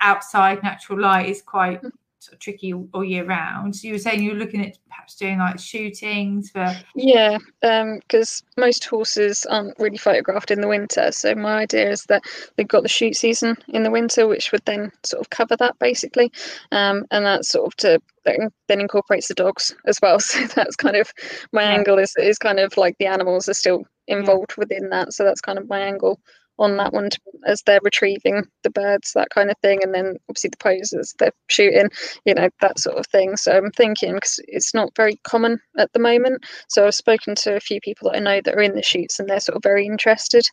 outside 0.01 0.63
natural 0.63 1.01
light 1.01 1.29
is 1.29 1.43
quite 1.43 1.83
Mm. 1.83 1.91
sort 2.19 2.35
of 2.35 2.39
tricky 2.41 2.73
all, 2.73 2.89
all 2.93 3.05
year 3.05 3.25
round. 3.25 3.77
So 3.77 3.87
you 3.87 3.95
were 3.95 3.99
saying 3.99 4.23
you 4.23 4.33
were 4.33 4.39
looking 4.39 4.65
at 4.65 4.77
perhaps 4.89 5.15
doing 5.17 5.39
like 5.39 5.61
shootings 5.61 6.51
for 6.51 6.77
Yeah, 6.97 7.39
because 7.61 8.43
most 8.57 8.85
horses 8.87 9.47
aren't 9.47 9.79
really 9.79 9.99
photographed 9.99 10.51
in 10.51 10.61
the 10.61 10.67
winter. 10.69 11.13
So 11.13 11.35
my 11.35 11.59
idea 11.59 11.91
is 11.91 12.05
that 12.05 12.25
they've 12.57 12.67
got 12.67 12.83
the 12.83 12.89
shoot 12.89 13.15
season 13.17 13.55
in 13.69 13.83
the 13.85 13.91
winter, 13.91 14.27
which 14.27 14.51
would 14.51 14.65
then 14.65 14.91
sort 15.05 15.21
of 15.21 15.31
cover 15.31 15.57
that 15.57 15.79
basically, 15.79 16.33
um, 16.73 17.05
and 17.11 17.25
that's 17.25 17.49
sort 17.51 17.67
of 17.67 17.77
to 17.77 18.01
then 18.25 18.51
then 18.69 18.81
incorporates 18.81 19.29
the 19.29 19.35
dogs 19.35 19.77
as 19.87 20.01
well. 20.03 20.19
So 20.21 20.45
that's 20.47 20.75
kind 20.77 20.97
of 20.97 21.13
my 21.53 21.63
Yeah. 21.63 21.75
angle 21.75 21.99
is 21.99 22.15
is 22.17 22.39
kind 22.39 22.59
of 22.59 22.77
like 22.77 22.97
the 22.99 23.07
animals 23.07 23.49
are 23.49 23.55
still 23.55 23.85
involved 24.09 24.57
within 24.57 24.91
that. 24.91 25.13
So 25.13 25.25
that's 25.25 25.41
kind 25.41 25.59
of 25.59 25.69
my 25.69 25.81
angle 25.81 26.21
on 26.59 26.77
that 26.79 26.93
one 26.93 27.11
to, 27.11 27.21
as 27.47 27.63
they're 27.63 27.81
retrieving 27.83 28.45
the 28.63 28.71
birds, 28.71 29.13
that 29.13 29.31
kind 29.31 29.51
of 29.51 29.59
thing, 29.59 29.81
and 29.83 29.95
then 29.95 30.17
obviously 30.29 30.51
the 30.51 30.57
poses 30.57 31.15
they're 31.19 31.33
shooting, 31.49 31.89
you 32.25 32.35
know, 32.35 32.49
that 32.61 32.79
sort 32.79 32.97
of 32.97 33.07
thing. 33.09 33.37
So 33.37 33.57
I'm 33.57 33.71
thinking 33.73 34.15
because 34.15 34.41
it's 34.49 34.73
not 34.73 34.95
very 34.97 35.17
common 35.25 35.61
at 35.77 35.93
the 35.93 35.99
moment. 35.99 36.45
So 36.69 36.87
I've 36.87 36.95
spoken 36.95 37.35
to 37.37 37.57
a 37.57 37.61
few 37.61 37.81
people 37.81 38.11
that 38.11 38.17
I 38.17 38.21
know 38.21 38.41
that 38.45 38.55
are 38.55 38.63
in 38.63 38.75
the 38.75 38.83
shoots, 38.83 39.21
and 39.21 39.29
they're 39.29 39.41
sort 39.41 39.57
of 39.57 39.63
very 39.63 39.87
interested 39.87 40.47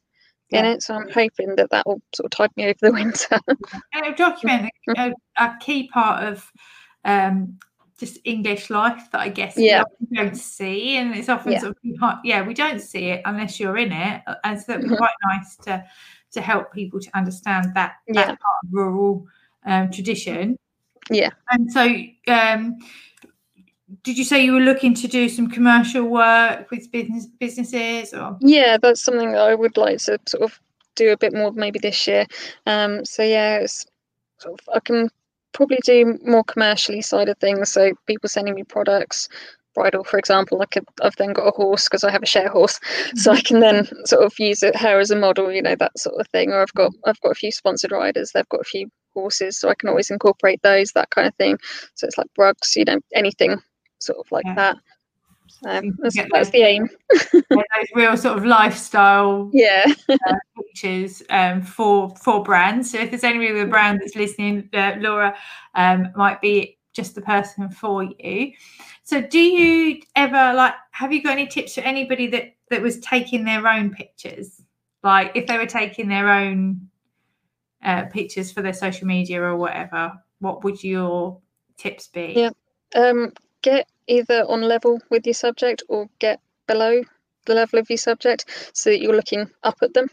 in 0.50 0.66
it. 0.66 0.84
So 0.84 0.96
I'm 0.96 1.10
hoping 1.10 1.56
that 1.56 1.72
that 1.72 1.86
will 1.88 2.02
sort 2.14 2.26
of 2.26 2.32
tide 2.32 2.52
me 2.56 2.66
over 2.66 2.78
the 2.82 2.92
winter. 2.94 3.40
and 3.94 4.06
a 4.06 4.14
document 4.14 4.70
a, 4.98 5.14
a 5.38 5.56
key 5.60 5.90
part 5.90 6.24
of 6.24 6.52
um 7.06 7.58
just 8.04 8.20
English 8.26 8.70
life 8.70 9.04
that 9.12 9.22
I 9.22 9.30
guess 9.30 9.56
we 9.56 9.68
Yeah. 9.68 9.84
often 9.84 10.08
don't 10.14 10.36
see, 10.36 10.98
and 10.98 11.16
it's 11.16 11.30
often 11.30 11.52
Yeah. 11.54 11.60
sort 11.60 11.78
of 11.78 12.20
yeah, 12.24 12.42
we 12.50 12.54
don't 12.54 12.82
see 12.82 13.06
it 13.14 13.22
unless 13.26 13.60
you're 13.60 13.78
in 13.78 13.92
it, 13.92 14.22
uh, 14.28 14.36
and 14.44 14.60
so 14.60 14.74
it'd 14.74 14.84
be 14.84 14.90
Mhm. 14.90 14.98
quite 14.98 15.18
nice 15.32 15.56
to 15.66 15.84
to 16.36 16.42
help 16.42 16.74
people 16.74 17.00
to 17.00 17.10
understand 17.16 17.66
that 17.76 17.92
that 18.08 18.16
Yeah. 18.16 18.26
part 18.26 18.60
of 18.64 18.70
rural 18.72 19.26
um, 19.66 19.90
tradition. 19.92 20.58
Yeah. 21.10 21.30
and 21.52 21.72
so 21.72 21.84
um, 22.28 22.78
did 24.04 24.18
you 24.18 24.24
say 24.24 24.44
you 24.44 24.54
were 24.54 24.68
looking 24.72 24.94
to 24.96 25.08
do 25.08 25.30
some 25.30 25.48
commercial 25.50 26.04
work 26.04 26.72
with 26.72 26.92
business 26.92 27.26
businesses 27.40 28.14
or 28.14 28.38
yeah, 28.42 28.78
that's 28.82 29.02
something 29.02 29.32
that 29.34 29.42
I 29.52 29.56
would 29.56 29.78
like 29.78 30.00
to 30.08 30.18
sort 30.28 30.44
of 30.44 30.60
do 30.96 31.12
a 31.12 31.18
bit 31.18 31.34
more 31.34 31.52
maybe 31.54 31.80
this 31.80 32.08
year. 32.08 32.26
Um, 32.66 33.06
so 33.06 33.24
yeah, 33.24 33.58
it's 33.64 33.86
sort 34.40 34.60
of 34.60 34.70
I 34.76 34.80
can 34.80 35.10
probably 35.54 35.80
do 35.86 36.18
more 36.24 36.44
commercially 36.44 37.02
side 37.02 37.30
of 37.30 37.38
things. 37.40 37.72
So 37.72 37.94
people 38.08 38.30
sending 38.30 38.56
me 38.56 38.64
products, 38.64 39.28
bridle, 39.76 40.04
for 40.04 40.18
example. 40.20 40.62
I 40.62 40.66
could, 40.66 40.86
I've 41.02 41.16
then 41.18 41.34
got 41.34 41.48
a 41.48 41.52
horse 41.52 41.88
because 41.88 42.04
I 42.04 42.12
have 42.12 42.24
a 42.24 42.28
share 42.28 42.50
horse, 42.50 42.80
so 43.16 43.32
I 43.32 43.42
can 43.42 43.60
then 43.60 43.88
sort 44.06 44.24
of 44.24 44.34
use 44.40 44.64
it 44.64 44.76
her 44.76 45.00
as 45.00 45.12
a 45.12 45.16
model, 45.16 45.52
you 45.52 45.62
know, 45.62 45.76
that 45.76 45.98
sort 45.98 46.20
of 46.20 46.28
thing. 46.30 46.52
Or 46.52 46.62
I've 46.62 46.74
got 46.74 46.92
I've 47.06 47.20
got 47.22 47.32
a 47.32 47.36
few 47.36 47.52
sponsored 47.52 47.92
riders. 47.92 48.32
They've 48.34 48.50
got 48.50 48.62
a 48.62 48.66
few 48.66 48.90
horses, 49.14 49.60
so 49.60 49.70
I 49.70 49.76
can 49.76 49.90
always 49.90 50.10
incorporate 50.10 50.62
those, 50.64 50.92
that 50.94 51.10
kind 51.12 51.28
of 51.28 51.36
thing. 51.36 51.58
So 51.96 52.08
it's 52.08 52.18
like 52.18 52.28
rugs, 52.38 52.76
you 52.76 52.86
know, 52.86 53.00
anything 53.14 53.58
sort 54.00 54.20
of 54.20 54.32
like 54.32 54.46
Yeah. 54.46 54.56
that. 54.56 54.78
So 55.48 55.82
that's, 56.00 56.16
get 56.16 56.28
that's 56.32 56.50
those- 56.50 56.52
the 56.52 56.62
aim. 56.64 56.90
yeah, 57.34 57.42
those 57.52 57.88
real 57.96 58.18
sort 58.18 58.38
of 58.38 58.46
lifestyle 58.46 59.50
Yeah. 59.54 59.86
pictures 60.56 61.22
um, 61.30 61.62
for 61.62 62.10
for 62.16 62.44
brands. 62.44 62.92
So 62.92 63.00
if 63.00 63.10
there's 63.12 63.24
any 63.24 63.50
other 63.50 63.68
brand 63.68 64.00
that's 64.02 64.16
listening, 64.16 64.70
uh, 64.74 64.96
Laura 65.00 65.36
um, 65.76 66.10
might 66.16 66.42
be 66.42 66.78
just 66.94 67.16
the 67.16 67.22
person 67.22 67.70
for 67.70 68.04
you. 68.04 68.52
So 69.04 69.22
do 69.22 69.40
you 69.40 70.02
ever 70.16 70.54
like 70.54 70.74
have 70.92 71.12
you 71.12 71.22
got 71.24 71.34
any 71.34 71.48
tips 71.48 71.76
for 71.76 71.82
anybody 71.82 72.28
that 72.28 72.56
that 72.70 72.82
was 72.82 73.00
taking 73.00 73.44
their 73.46 73.68
own 73.68 73.92
pictures? 73.92 74.62
Like 75.04 75.32
if 75.36 75.48
they 75.48 75.58
were 75.58 75.66
taking 75.66 76.08
their 76.08 76.30
own 76.30 76.90
uh, 77.84 78.04
pictures 78.06 78.52
for 78.52 78.62
their 78.62 78.74
social 78.74 79.08
media 79.08 79.42
or 79.42 79.58
whatever, 79.58 80.14
what 80.40 80.64
would 80.64 80.84
your 80.84 81.40
tips 81.78 82.08
be? 82.08 82.34
Yeah. 82.38 82.50
um, 82.96 83.34
get 83.62 83.88
either 84.08 84.46
on 84.48 84.62
level 84.62 85.00
with 85.10 85.26
your 85.26 85.34
subject 85.34 85.84
or 85.90 86.08
get 86.20 86.40
below 86.68 87.04
the 87.46 87.54
level 87.54 87.80
of 87.80 87.90
your 87.90 87.98
subject 87.98 88.72
so 88.74 88.90
that 88.90 89.02
you're 89.02 89.16
looking 89.16 89.50
up 89.64 89.78
at 89.82 89.94
them. 89.94 90.08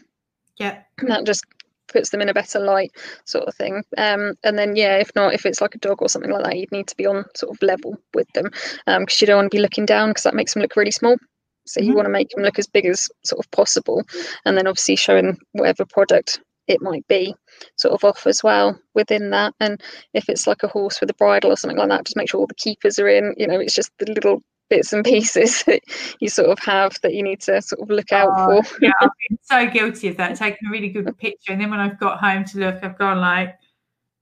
Yeah. 0.57 0.79
And 0.99 1.09
that 1.09 1.25
just 1.25 1.45
puts 1.87 2.09
them 2.09 2.21
in 2.21 2.29
a 2.29 2.33
better 2.33 2.59
light, 2.59 2.91
sort 3.25 3.45
of 3.47 3.55
thing. 3.55 3.83
Um, 3.97 4.35
and 4.43 4.57
then, 4.57 4.75
yeah, 4.75 4.97
if 4.97 5.11
not, 5.15 5.33
if 5.33 5.45
it's 5.45 5.61
like 5.61 5.75
a 5.75 5.79
dog 5.79 6.01
or 6.01 6.09
something 6.09 6.31
like 6.31 6.43
that, 6.43 6.57
you'd 6.57 6.71
need 6.71 6.87
to 6.87 6.95
be 6.97 7.05
on 7.05 7.25
sort 7.35 7.55
of 7.55 7.61
level 7.61 7.97
with 8.13 8.27
them 8.33 8.49
because 8.85 9.19
you 9.19 9.27
don't 9.27 9.37
want 9.37 9.51
to 9.51 9.57
be 9.57 9.61
looking 9.61 9.85
down 9.85 10.09
because 10.09 10.23
that 10.23 10.35
makes 10.35 10.53
them 10.53 10.61
look 10.61 10.75
really 10.75 10.91
small. 10.91 11.17
So 11.65 11.81
you 11.81 11.91
Mhm. 11.91 11.95
want 11.95 12.05
to 12.05 12.11
make 12.11 12.29
them 12.29 12.43
look 12.43 12.59
as 12.59 12.67
big 12.67 12.85
as 12.85 13.09
sort 13.23 13.43
of 13.43 13.51
possible, 13.51 14.03
and 14.45 14.57
then 14.57 14.67
obviously 14.67 14.95
showing 14.95 15.37
whatever 15.51 15.85
product 15.85 16.39
it 16.67 16.81
might 16.81 17.05
be 17.07 17.35
sort 17.75 17.93
of 17.93 18.03
off 18.03 18.25
as 18.27 18.43
well 18.43 18.79
within 18.93 19.29
that. 19.31 19.53
And 19.59 19.81
if 20.13 20.29
it's 20.29 20.47
like 20.47 20.63
a 20.63 20.67
horse 20.67 21.01
with 21.01 21.09
a 21.09 21.15
bridle 21.15 21.51
or 21.51 21.57
something 21.57 21.77
like 21.77 21.89
that, 21.89 22.05
just 22.05 22.15
make 22.17 22.29
sure 22.29 22.39
all 22.39 22.47
the 22.47 22.55
keepers 22.55 22.97
are 22.99 23.07
in. 23.09 23.33
You 23.37 23.47
know, 23.47 23.59
it's 23.59 23.73
just 23.75 23.91
the 23.99 24.11
little 24.11 24.41
bits 24.69 24.93
and 24.93 25.03
pieces 25.05 25.63
that 25.65 25.81
you 26.19 26.29
sort 26.29 26.49
of 26.49 26.59
have 26.59 26.95
that 27.03 27.13
you 27.13 27.23
need 27.23 27.41
to 27.41 27.61
sort 27.61 27.81
of 27.81 27.89
look 27.89 28.11
out 28.13 28.29
Oh, 28.31 28.61
for. 28.61 28.77
yeah, 28.81 28.91
I've 29.01 29.09
been 29.29 29.37
so 29.41 29.69
guilty 29.69 30.07
of 30.07 30.17
that. 30.17 30.35
Taking 30.37 30.67
a 30.67 30.71
really 30.71 30.89
good 30.89 31.17
picture, 31.17 31.51
and 31.51 31.59
then 31.61 31.69
when 31.71 31.79
I've 31.79 31.99
got 31.99 32.19
home 32.19 32.45
to 32.45 32.57
look, 32.59 32.83
I've 32.83 32.97
gone 32.97 33.19
like, 33.19 33.55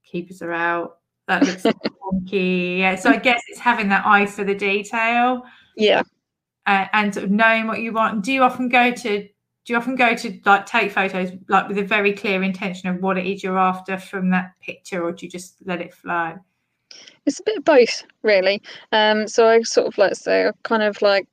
keepers 0.04 0.42
are 0.42 0.52
out. 0.52 0.96
That 1.28 1.44
looks 1.46 1.62
wonky. 2.12 2.78
Yeah, 2.78 2.96
so 2.96 3.10
I 3.10 3.16
guess 3.18 3.40
it's 3.48 3.60
having 3.60 3.88
that 3.90 4.04
eye 4.04 4.26
for 4.26 4.42
the 4.42 4.54
detail 4.54 5.42
Yeah. 5.76 6.02
uh, 6.66 6.86
and 6.92 7.14
sort 7.14 7.24
of 7.24 7.30
knowing 7.30 7.68
what 7.68 7.80
you 7.80 7.92
want. 7.92 8.24
Do 8.24 8.32
you 8.32 8.42
often 8.42 8.68
go 8.68 8.90
to? 8.90 9.28
Do 9.64 9.72
you 9.72 9.78
often 9.78 9.94
go 9.94 10.14
to 10.14 10.40
like 10.46 10.66
take 10.66 10.90
photos 10.90 11.30
like 11.48 11.68
with 11.68 11.78
a 11.78 11.82
very 11.82 12.12
clear 12.12 12.42
intention 12.42 12.88
of 12.88 13.02
what 13.02 13.18
it 13.18 13.26
is 13.26 13.42
you're 13.42 13.58
after 13.58 13.98
from 13.98 14.30
that 14.30 14.52
picture, 14.60 15.02
or 15.02 15.12
do 15.12 15.26
you 15.26 15.30
just 15.30 15.56
let 15.64 15.80
it 15.80 15.94
flow? 15.94 16.38
It's 17.26 17.40
a 17.40 17.44
bit 17.44 17.58
of 17.58 17.64
both, 17.64 18.04
really. 18.22 18.62
Um, 18.92 19.28
so 19.28 19.48
I 19.48 19.60
sort 19.62 19.86
of 19.86 19.98
let's 19.98 20.20
say 20.20 20.46
I 20.48 20.52
kind 20.62 20.82
of 20.82 21.00
like 21.02 21.28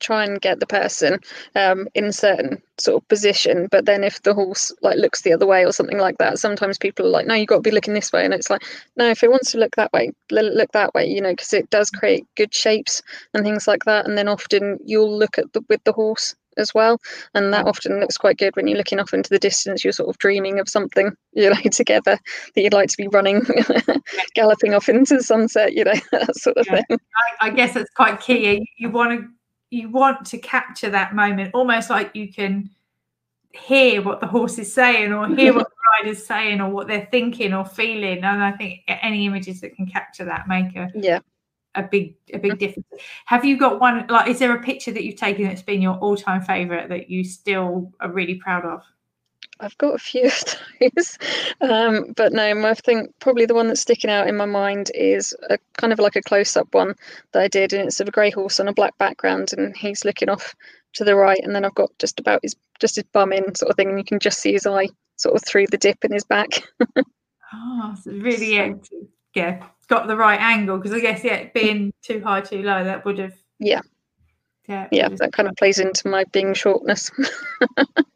try 0.00 0.24
and 0.24 0.40
get 0.40 0.60
the 0.60 0.66
person 0.66 1.18
um, 1.56 1.88
in 1.94 2.04
a 2.06 2.12
certain 2.12 2.62
sort 2.78 3.02
of 3.02 3.08
position, 3.08 3.68
but 3.70 3.84
then 3.84 4.04
if 4.04 4.22
the 4.22 4.32
horse 4.34 4.72
like 4.82 4.96
looks 4.96 5.22
the 5.22 5.32
other 5.32 5.46
way 5.46 5.64
or 5.64 5.72
something 5.72 5.98
like 5.98 6.18
that, 6.18 6.38
sometimes 6.38 6.78
people 6.78 7.06
are 7.06 7.10
like, 7.10 7.26
"No, 7.26 7.34
you've 7.34 7.48
got 7.48 7.56
to 7.56 7.60
be 7.62 7.70
looking 7.70 7.94
this 7.94 8.12
way," 8.12 8.24
and 8.24 8.32
it's 8.32 8.50
like, 8.50 8.62
"No, 8.96 9.08
if 9.10 9.22
it 9.22 9.30
wants 9.30 9.52
to 9.52 9.58
look 9.58 9.76
that 9.76 9.92
way, 9.92 10.12
let 10.30 10.44
it 10.44 10.54
look 10.54 10.72
that 10.72 10.94
way," 10.94 11.06
you 11.06 11.20
know, 11.20 11.32
because 11.32 11.52
it 11.52 11.68
does 11.70 11.90
create 11.90 12.26
good 12.36 12.54
shapes 12.54 13.02
and 13.34 13.44
things 13.44 13.66
like 13.66 13.84
that. 13.84 14.06
And 14.06 14.16
then 14.16 14.28
often 14.28 14.78
you'll 14.84 15.16
look 15.16 15.38
at 15.38 15.52
the 15.52 15.62
with 15.68 15.82
the 15.84 15.92
horse 15.92 16.34
as 16.58 16.74
well, 16.74 17.00
and 17.34 17.52
that 17.52 17.64
mm. 17.64 17.68
often 17.68 18.00
looks 18.00 18.16
quite 18.16 18.38
good 18.38 18.54
when 18.56 18.66
you're 18.66 18.78
looking 18.78 19.00
off 19.00 19.14
into 19.14 19.30
the 19.30 19.38
distance. 19.38 19.84
You're 19.84 19.92
sort 19.92 20.08
of 20.08 20.18
dreaming 20.18 20.58
of 20.58 20.68
something, 20.68 21.12
you 21.32 21.50
know, 21.50 21.56
together 21.72 22.18
that 22.54 22.60
you'd 22.60 22.72
like 22.72 22.90
to 22.90 22.96
be 22.96 23.08
running, 23.08 23.42
galloping 24.34 24.74
off 24.74 24.88
into 24.88 25.16
the 25.16 25.22
sunset, 25.22 25.72
you 25.74 25.84
know, 25.84 25.94
that 26.12 26.36
sort 26.36 26.56
of 26.56 26.66
Yeah. 26.66 26.82
thing. 26.88 26.98
I, 27.40 27.48
I 27.48 27.50
guess 27.50 27.74
that's 27.74 27.90
quite 27.90 28.20
key. 28.20 28.50
You, 28.52 28.64
you 28.78 28.90
want 28.90 29.20
to 29.20 29.28
you 29.70 29.90
want 29.90 30.24
to 30.26 30.38
capture 30.38 30.90
that 30.90 31.14
moment, 31.14 31.50
almost 31.54 31.90
like 31.90 32.14
you 32.14 32.32
can 32.32 32.70
hear 33.52 34.02
what 34.02 34.20
the 34.20 34.26
horse 34.26 34.58
is 34.58 34.72
saying, 34.72 35.12
or 35.12 35.28
hear 35.34 35.52
what 35.52 35.68
the 35.68 36.04
rider's 36.04 36.24
saying, 36.24 36.60
or 36.60 36.70
what 36.70 36.86
they're 36.86 37.08
thinking 37.10 37.52
or 37.52 37.64
feeling. 37.64 38.18
And 38.18 38.42
I 38.42 38.52
think 38.52 38.80
any 38.86 39.26
images 39.26 39.60
that 39.60 39.76
can 39.76 39.86
capture 39.86 40.24
that 40.24 40.48
make 40.48 40.74
a, 40.76 40.90
Yeah. 40.94 41.20
A 41.78 41.82
big 41.84 42.16
a 42.34 42.38
big 42.38 42.58
difference. 42.58 42.86
Have 43.26 43.44
you 43.44 43.56
got 43.56 43.80
one? 43.80 44.06
Like, 44.08 44.28
is 44.28 44.38
there 44.38 44.54
a 44.54 44.62
picture 44.62 44.92
that 44.92 45.04
you've 45.04 45.16
taken 45.16 45.44
that's 45.44 45.62
been 45.62 45.80
your 45.80 45.96
all 45.96 46.16
time 46.16 46.42
favorite 46.42 46.88
that 46.88 47.08
you 47.08 47.24
still 47.24 47.92
are 48.00 48.10
really 48.10 48.34
proud 48.34 48.64
of? 48.64 48.82
I've 49.60 49.78
got 49.78 49.94
a 49.94 49.98
few 49.98 50.24
of 50.26 50.44
those, 50.80 51.18
um, 51.60 52.12
but 52.16 52.32
no, 52.32 52.66
I 52.66 52.74
think 52.74 53.12
probably 53.20 53.46
the 53.46 53.54
one 53.54 53.68
that's 53.68 53.80
sticking 53.80 54.10
out 54.10 54.28
in 54.28 54.36
my 54.36 54.44
mind 54.44 54.90
is 54.94 55.34
a 55.50 55.58
kind 55.76 55.92
of 55.92 55.98
like 55.98 56.16
a 56.16 56.22
close-up 56.22 56.68
one 56.72 56.94
that 57.32 57.42
I 57.42 57.48
did, 57.48 57.72
and 57.72 57.86
it's 57.86 58.00
of 58.00 58.08
a 58.08 58.12
grey 58.12 58.30
horse 58.30 58.60
on 58.60 58.68
a 58.68 58.74
black 58.74 58.96
background, 58.98 59.52
and 59.56 59.76
he's 59.76 60.04
looking 60.04 60.28
off 60.28 60.54
to 60.94 61.04
the 61.04 61.16
right, 61.16 61.40
and 61.42 61.54
then 61.54 61.64
I've 61.64 61.74
got 61.74 61.90
just 61.98 62.20
about 62.20 62.40
his 62.42 62.54
just 62.80 62.96
his 62.96 63.04
bum 63.12 63.32
in 63.32 63.54
sort 63.54 63.70
of 63.70 63.76
thing, 63.76 63.88
and 63.88 63.98
you 63.98 64.04
can 64.04 64.20
just 64.20 64.40
see 64.40 64.52
his 64.52 64.66
eye 64.66 64.88
sort 65.16 65.34
of 65.34 65.42
through 65.44 65.66
the 65.68 65.78
dip 65.78 66.04
in 66.04 66.12
his 66.12 66.24
back. 66.24 66.48
Oh, 67.50 67.94
so 68.02 68.10
really, 68.12 68.56
yeah, 68.56 68.74
yeah, 69.34 69.64
got 69.88 70.06
the 70.06 70.16
right 70.16 70.40
angle 70.40 70.78
because 70.78 70.92
I 70.92 71.00
guess 71.00 71.24
yeah, 71.24 71.48
being 71.54 71.92
too 72.02 72.20
high, 72.22 72.40
too 72.40 72.62
low, 72.62 72.84
that 72.84 73.04
would 73.04 73.18
have 73.18 73.34
Yeah. 73.58 73.80
yeah, 74.66 74.88
yeah, 74.92 75.08
that 75.08 75.32
kind 75.32 75.48
of 75.48 75.56
plays 75.56 75.78
into 75.78 76.08
my 76.08 76.24
being 76.32 76.54
shortness. 76.54 77.10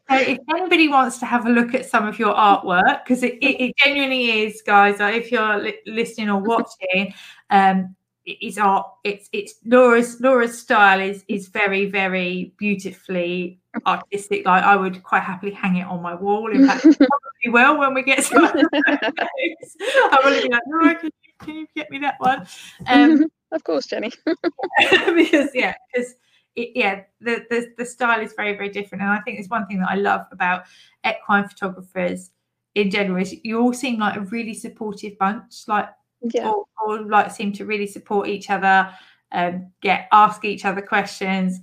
So 0.09 0.17
if 0.17 0.37
anybody 0.53 0.89
wants 0.89 1.17
to 1.19 1.25
have 1.25 1.45
a 1.45 1.49
look 1.49 1.73
at 1.73 1.89
some 1.89 2.05
of 2.05 2.19
your 2.19 2.35
artwork, 2.35 3.03
because 3.03 3.23
it, 3.23 3.35
it, 3.35 3.69
it 3.69 3.73
genuinely 3.83 4.43
is, 4.43 4.61
guys, 4.61 4.99
like 4.99 5.15
if 5.15 5.31
you're 5.31 5.57
li- 5.57 5.79
listening 5.87 6.29
or 6.29 6.39
watching, 6.39 7.13
um, 7.49 7.95
it 8.25 8.37
is 8.41 8.57
art. 8.57 8.85
It's 9.03 9.29
it's 9.33 9.55
Laura's 9.65 10.19
Laura's 10.21 10.57
style 10.57 11.01
is 11.01 11.23
is 11.27 11.47
very 11.47 11.85
very 11.85 12.53
beautifully 12.57 13.59
artistic. 13.85 14.45
Like 14.45 14.63
I 14.63 14.75
would 14.75 15.03
quite 15.03 15.23
happily 15.23 15.51
hang 15.51 15.77
it 15.77 15.85
on 15.85 16.01
my 16.01 16.15
wall. 16.15 16.51
In 16.51 16.65
fact, 16.65 16.83
probably 16.83 17.47
will 17.47 17.77
when 17.77 17.93
we 17.93 18.03
get 18.03 18.23
some. 18.23 18.45
I 18.45 18.51
to 18.51 20.41
be 20.41 20.49
like 20.49 20.61
Laura, 20.67 20.95
can 20.95 21.05
you, 21.05 21.31
can 21.39 21.55
you 21.55 21.67
get 21.75 21.89
me 21.91 21.99
that 21.99 22.15
one? 22.19 22.47
Um, 22.87 23.25
of 23.51 23.63
course, 23.63 23.87
Jenny. 23.87 24.11
because 24.25 25.49
yeah, 25.53 25.75
because 25.93 26.15
it, 26.55 26.71
yeah, 26.75 27.01
the, 27.19 27.45
the 27.49 27.73
the 27.77 27.85
style 27.85 28.21
is 28.21 28.33
very 28.33 28.55
very 28.55 28.69
different, 28.69 29.01
and 29.01 29.11
I 29.11 29.19
think 29.21 29.39
it's 29.39 29.49
one 29.49 29.67
thing 29.67 29.79
that 29.79 29.89
I 29.89 29.95
love 29.95 30.25
about 30.31 30.63
equine 31.05 31.47
photographers 31.49 32.31
in 32.75 32.89
general 32.89 33.21
is 33.21 33.35
you 33.43 33.59
all 33.59 33.73
seem 33.73 33.99
like 33.99 34.15
a 34.15 34.21
really 34.21 34.53
supportive 34.53 35.17
bunch, 35.17 35.67
like 35.67 35.89
Yeah, 36.31 36.49
all, 36.49 36.69
all 36.81 37.07
like 37.07 37.31
seem 37.31 37.51
to 37.53 37.65
really 37.65 37.87
support 37.87 38.27
each 38.27 38.49
other, 38.49 38.93
um, 39.31 39.71
get 39.81 40.07
ask 40.11 40.45
each 40.45 40.65
other 40.65 40.81
questions, 40.81 41.59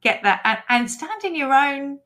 get 0.00 0.22
that, 0.22 0.40
and, 0.44 0.58
and 0.68 0.90
stand 0.90 1.24
in 1.24 1.34
your 1.34 1.52
own 1.52 1.98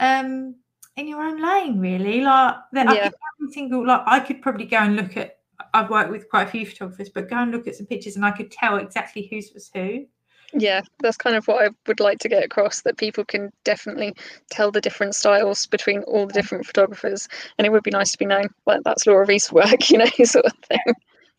um 0.00 0.54
in 0.96 1.08
your 1.08 1.22
own 1.22 1.40
lane 1.40 1.78
really 1.78 2.20
like 2.20 2.54
that 2.72 2.88
I 2.88 2.94
Yeah. 2.94 3.10
every 3.40 3.52
single 3.52 3.86
like 3.86 4.02
I 4.06 4.20
could 4.20 4.42
probably 4.42 4.66
go 4.66 4.78
and 4.78 4.96
look 4.96 5.16
at 5.16 5.38
I've 5.72 5.90
worked 5.90 6.10
with 6.10 6.28
quite 6.28 6.48
a 6.48 6.50
few 6.50 6.66
photographers 6.66 7.08
but 7.08 7.30
go 7.30 7.36
and 7.36 7.50
look 7.50 7.66
at 7.66 7.76
some 7.76 7.86
pictures 7.86 8.16
and 8.16 8.24
I 8.24 8.30
could 8.30 8.50
tell 8.50 8.76
exactly 8.76 9.26
whose 9.30 9.52
was 9.54 9.70
who 9.74 10.06
yeah, 10.52 10.82
that's 11.00 11.16
kind 11.16 11.36
of 11.36 11.46
what 11.48 11.64
I 11.64 11.70
would 11.86 12.00
like 12.00 12.18
to 12.20 12.28
get 12.28 12.44
across 12.44 12.82
that 12.82 12.96
people 12.96 13.24
can 13.24 13.50
definitely 13.64 14.14
tell 14.50 14.70
the 14.70 14.80
different 14.80 15.14
styles 15.14 15.66
between 15.66 16.02
all 16.04 16.26
the 16.26 16.32
different 16.32 16.66
photographers, 16.66 17.28
and 17.58 17.66
it 17.66 17.72
would 17.72 17.82
be 17.82 17.90
nice 17.90 18.12
to 18.12 18.18
be 18.18 18.26
known 18.26 18.48
like 18.64 18.82
that's 18.84 19.06
Laura 19.06 19.26
V's 19.26 19.52
work, 19.52 19.90
you 19.90 19.98
know, 19.98 20.06
sort 20.24 20.46
of 20.46 20.52
thing. 20.68 20.94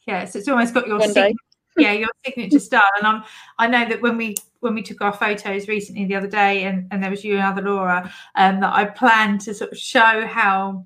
Yeah 0.07 0.25
so 0.25 0.39
it's 0.39 0.47
almost 0.47 0.73
got 0.73 0.87
your 0.87 0.99
signature, 1.01 1.35
yeah 1.77 1.91
your 1.91 2.09
signature 2.25 2.59
style 2.59 2.81
and 2.97 3.05
I'm 3.07 3.23
I 3.59 3.67
know 3.67 3.87
that 3.87 4.01
when 4.01 4.17
we 4.17 4.35
when 4.61 4.73
we 4.73 4.81
took 4.81 5.01
our 5.01 5.13
photos 5.13 5.67
recently 5.67 6.05
the 6.05 6.15
other 6.15 6.27
day 6.27 6.63
and, 6.63 6.87
and 6.91 7.03
there 7.03 7.11
was 7.11 7.23
you 7.23 7.35
and 7.35 7.43
other 7.43 7.61
Laura 7.61 8.11
um 8.35 8.59
that 8.61 8.73
I 8.73 8.85
planned 8.85 9.41
to 9.41 9.53
sort 9.53 9.71
of 9.71 9.77
show 9.77 10.25
how 10.25 10.85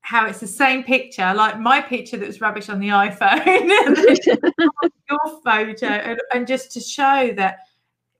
how 0.00 0.26
it's 0.26 0.40
the 0.40 0.46
same 0.46 0.82
picture 0.82 1.32
like 1.34 1.58
my 1.60 1.80
picture 1.80 2.16
that 2.16 2.26
was 2.26 2.40
rubbish 2.40 2.68
on 2.68 2.78
the 2.80 2.88
iPhone 2.88 3.68
your 5.08 5.40
photo 5.44 5.86
and, 5.86 6.18
and 6.32 6.46
just 6.46 6.72
to 6.72 6.80
show 6.80 7.32
that 7.36 7.58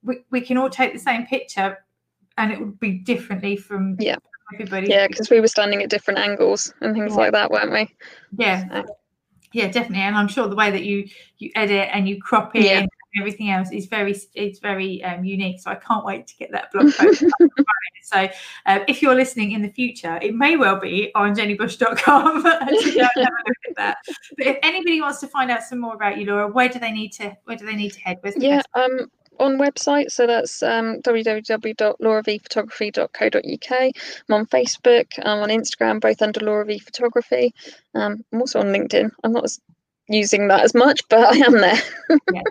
we, 0.03 0.17
we 0.31 0.41
can 0.41 0.57
all 0.57 0.69
take 0.69 0.93
the 0.93 0.99
same 0.99 1.25
picture 1.25 1.77
and 2.37 2.51
it 2.51 2.59
would 2.59 2.79
be 2.79 2.91
differently 2.99 3.55
from 3.55 3.97
Yeah. 3.99 4.15
everybody 4.53 4.87
yeah, 4.87 5.07
because 5.07 5.29
we 5.29 5.39
were 5.39 5.47
standing 5.47 5.81
at 5.83 5.89
different 5.89 6.19
angles 6.19 6.73
and 6.81 6.93
things 6.93 7.11
Yeah. 7.13 7.17
like 7.17 7.31
that, 7.33 7.49
weren't 7.51 7.71
we? 7.71 7.95
yeah 8.37 8.83
So- 8.83 8.95
yeah 9.55 9.67
definitely 9.67 10.03
and 10.03 10.15
i'm 10.17 10.27
sure 10.27 10.47
the 10.47 10.55
way 10.55 10.69
that 10.69 10.83
you 10.83 11.07
you 11.37 11.49
edit 11.55 11.89
and 11.93 12.07
you 12.09 12.21
crop 12.21 12.53
it 12.55 12.63
Yeah. 12.63 12.79
and 12.79 12.89
everything 13.17 13.49
else 13.49 13.71
is 13.71 13.85
very 13.85 14.13
it's 14.33 14.59
very 14.59 15.01
um, 15.03 15.23
unique 15.23 15.61
so 15.61 15.71
i 15.71 15.75
can't 15.75 16.03
wait 16.03 16.27
to 16.27 16.35
get 16.35 16.51
that 16.51 16.69
blog 16.73 16.93
post 16.93 17.23
up 17.23 17.29
and 17.39 17.49
running. 17.57 18.03
so 18.03 18.27
uh, 18.65 18.79
if 18.89 19.01
you're 19.01 19.15
listening 19.15 19.53
in 19.53 19.61
the 19.61 19.69
future 19.71 20.19
it 20.21 20.35
may 20.35 20.57
well 20.57 20.77
be 20.77 21.11
on 21.15 21.33
jennybush.com 21.33 22.43
to 22.43 22.49
go 22.51 22.59
and 22.59 22.99
have 22.99 23.11
a 23.15 23.43
look 23.47 23.63
at 23.69 23.75
that 23.77 23.97
but 24.37 24.45
if 24.47 24.57
anybody 24.63 24.99
wants 24.99 25.19
to 25.21 25.27
find 25.27 25.49
out 25.49 25.63
some 25.63 25.79
more 25.79 25.95
about 25.95 26.17
you 26.17 26.25
laura 26.25 26.47
where 26.49 26.67
do 26.67 26.77
they 26.77 26.91
need 26.91 27.11
to 27.13 27.33
where 27.45 27.55
do 27.55 27.65
they 27.65 27.75
need 27.75 27.93
to 27.93 28.01
head 28.01 28.17
Where's 28.19 28.35
the 28.35 28.41
Yeah, 28.41 28.61
um, 28.73 29.09
on 29.39 29.57
website, 29.57 30.11
so 30.11 30.27
that's 30.27 30.61
um, 30.63 31.01
www.lauravphotography.co.uk. 31.01 33.91
I'm 34.29 34.33
on 34.33 34.45
Facebook, 34.45 35.07
I'm 35.23 35.39
on 35.39 35.49
Instagram, 35.49 36.01
both 36.01 36.21
under 36.21 36.41
Laura 36.41 36.65
V 36.65 36.79
Photography. 36.79 37.53
Um, 37.93 38.23
I'm 38.31 38.41
also 38.41 38.59
on 38.59 38.67
LinkedIn. 38.67 39.09
I'm 39.23 39.31
not 39.31 39.49
using 40.07 40.47
that 40.49 40.63
as 40.63 40.73
much, 40.73 41.01
but 41.09 41.19
I 41.19 41.37
am 41.45 41.53
there. 41.53 41.79
yeah. 42.33 42.41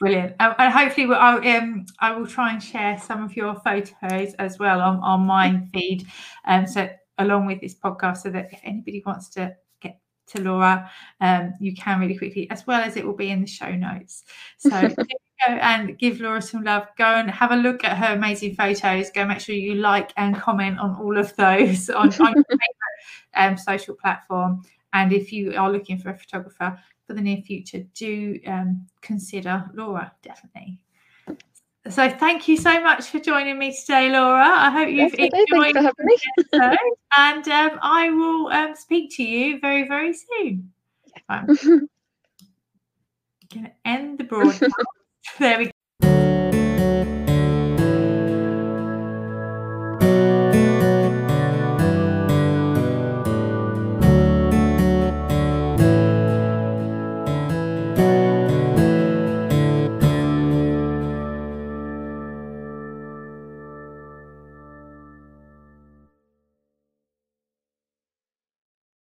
Brilliant. 0.00 0.34
Um, 0.40 0.54
and 0.58 0.72
hopefully, 0.72 1.06
we'll, 1.06 1.18
I'll, 1.18 1.46
um, 1.46 1.86
I 2.00 2.12
will 2.12 2.26
try 2.26 2.52
and 2.52 2.62
share 2.62 2.98
some 2.98 3.22
of 3.22 3.36
your 3.36 3.54
photos 3.54 4.34
as 4.34 4.58
well 4.58 4.80
on, 4.80 4.98
on 4.98 5.20
my 5.20 5.62
feed. 5.72 6.06
Um, 6.46 6.66
so, 6.66 6.88
along 7.18 7.46
with 7.46 7.60
this 7.60 7.74
podcast, 7.74 8.18
so 8.18 8.30
that 8.30 8.52
if 8.52 8.60
anybody 8.64 9.02
wants 9.06 9.28
to 9.30 9.54
get 9.80 10.00
to 10.28 10.42
Laura, 10.42 10.90
um, 11.20 11.54
you 11.60 11.74
can 11.74 12.00
really 12.00 12.18
quickly, 12.18 12.50
as 12.50 12.66
well 12.66 12.80
as 12.80 12.96
it 12.96 13.06
will 13.06 13.14
be 13.14 13.30
in 13.30 13.40
the 13.40 13.46
show 13.46 13.70
notes. 13.70 14.24
So, 14.58 14.70
go 15.46 15.54
and 15.54 15.98
give 15.98 16.20
Laura 16.20 16.42
some 16.42 16.64
love. 16.64 16.86
Go 16.96 17.04
and 17.04 17.30
have 17.30 17.52
a 17.52 17.56
look 17.56 17.84
at 17.84 17.96
her 17.96 18.14
amazing 18.14 18.54
photos. 18.54 19.10
Go 19.10 19.24
make 19.24 19.40
sure 19.40 19.54
you 19.54 19.74
like 19.74 20.12
and 20.16 20.36
comment 20.36 20.78
on 20.78 20.94
all 20.96 21.18
of 21.18 21.34
those 21.36 21.90
on, 21.90 22.08
on 22.20 22.34
your 22.34 22.44
favorite 22.48 22.68
um, 23.34 23.56
social 23.56 23.94
platform. 23.94 24.62
And 24.92 25.12
if 25.12 25.32
you 25.32 25.54
are 25.56 25.70
looking 25.70 25.98
for 25.98 26.10
a 26.10 26.16
photographer, 26.16 26.78
for 27.06 27.14
the 27.14 27.20
near 27.20 27.38
future, 27.42 27.84
do 27.94 28.40
um, 28.46 28.86
consider 29.00 29.70
Laura 29.74 30.12
definitely. 30.22 30.78
So 31.90 32.08
thank 32.08 32.48
you 32.48 32.56
so 32.56 32.80
much 32.80 33.08
for 33.08 33.18
joining 33.18 33.58
me 33.58 33.76
today, 33.78 34.10
Laura. 34.10 34.48
I 34.48 34.70
hope 34.70 34.88
you've. 34.88 35.12
Thanks 35.12 35.38
enjoyed 35.38 35.74
for 35.74 35.82
having 35.82 36.06
me. 36.06 36.16
the 36.38 36.56
episode, 36.62 36.78
and 37.18 37.48
um, 37.48 37.78
I 37.82 38.08
will 38.08 38.48
um, 38.48 38.74
speak 38.74 39.14
to 39.16 39.22
you 39.22 39.60
very, 39.60 39.86
very 39.86 40.14
soon. 40.14 40.72
I'm 41.28 41.46
going 41.46 41.88
to 43.52 43.72
end 43.84 44.16
the 44.16 44.24
broadcast. 44.24 44.72
There 45.38 45.58
we. 45.58 45.73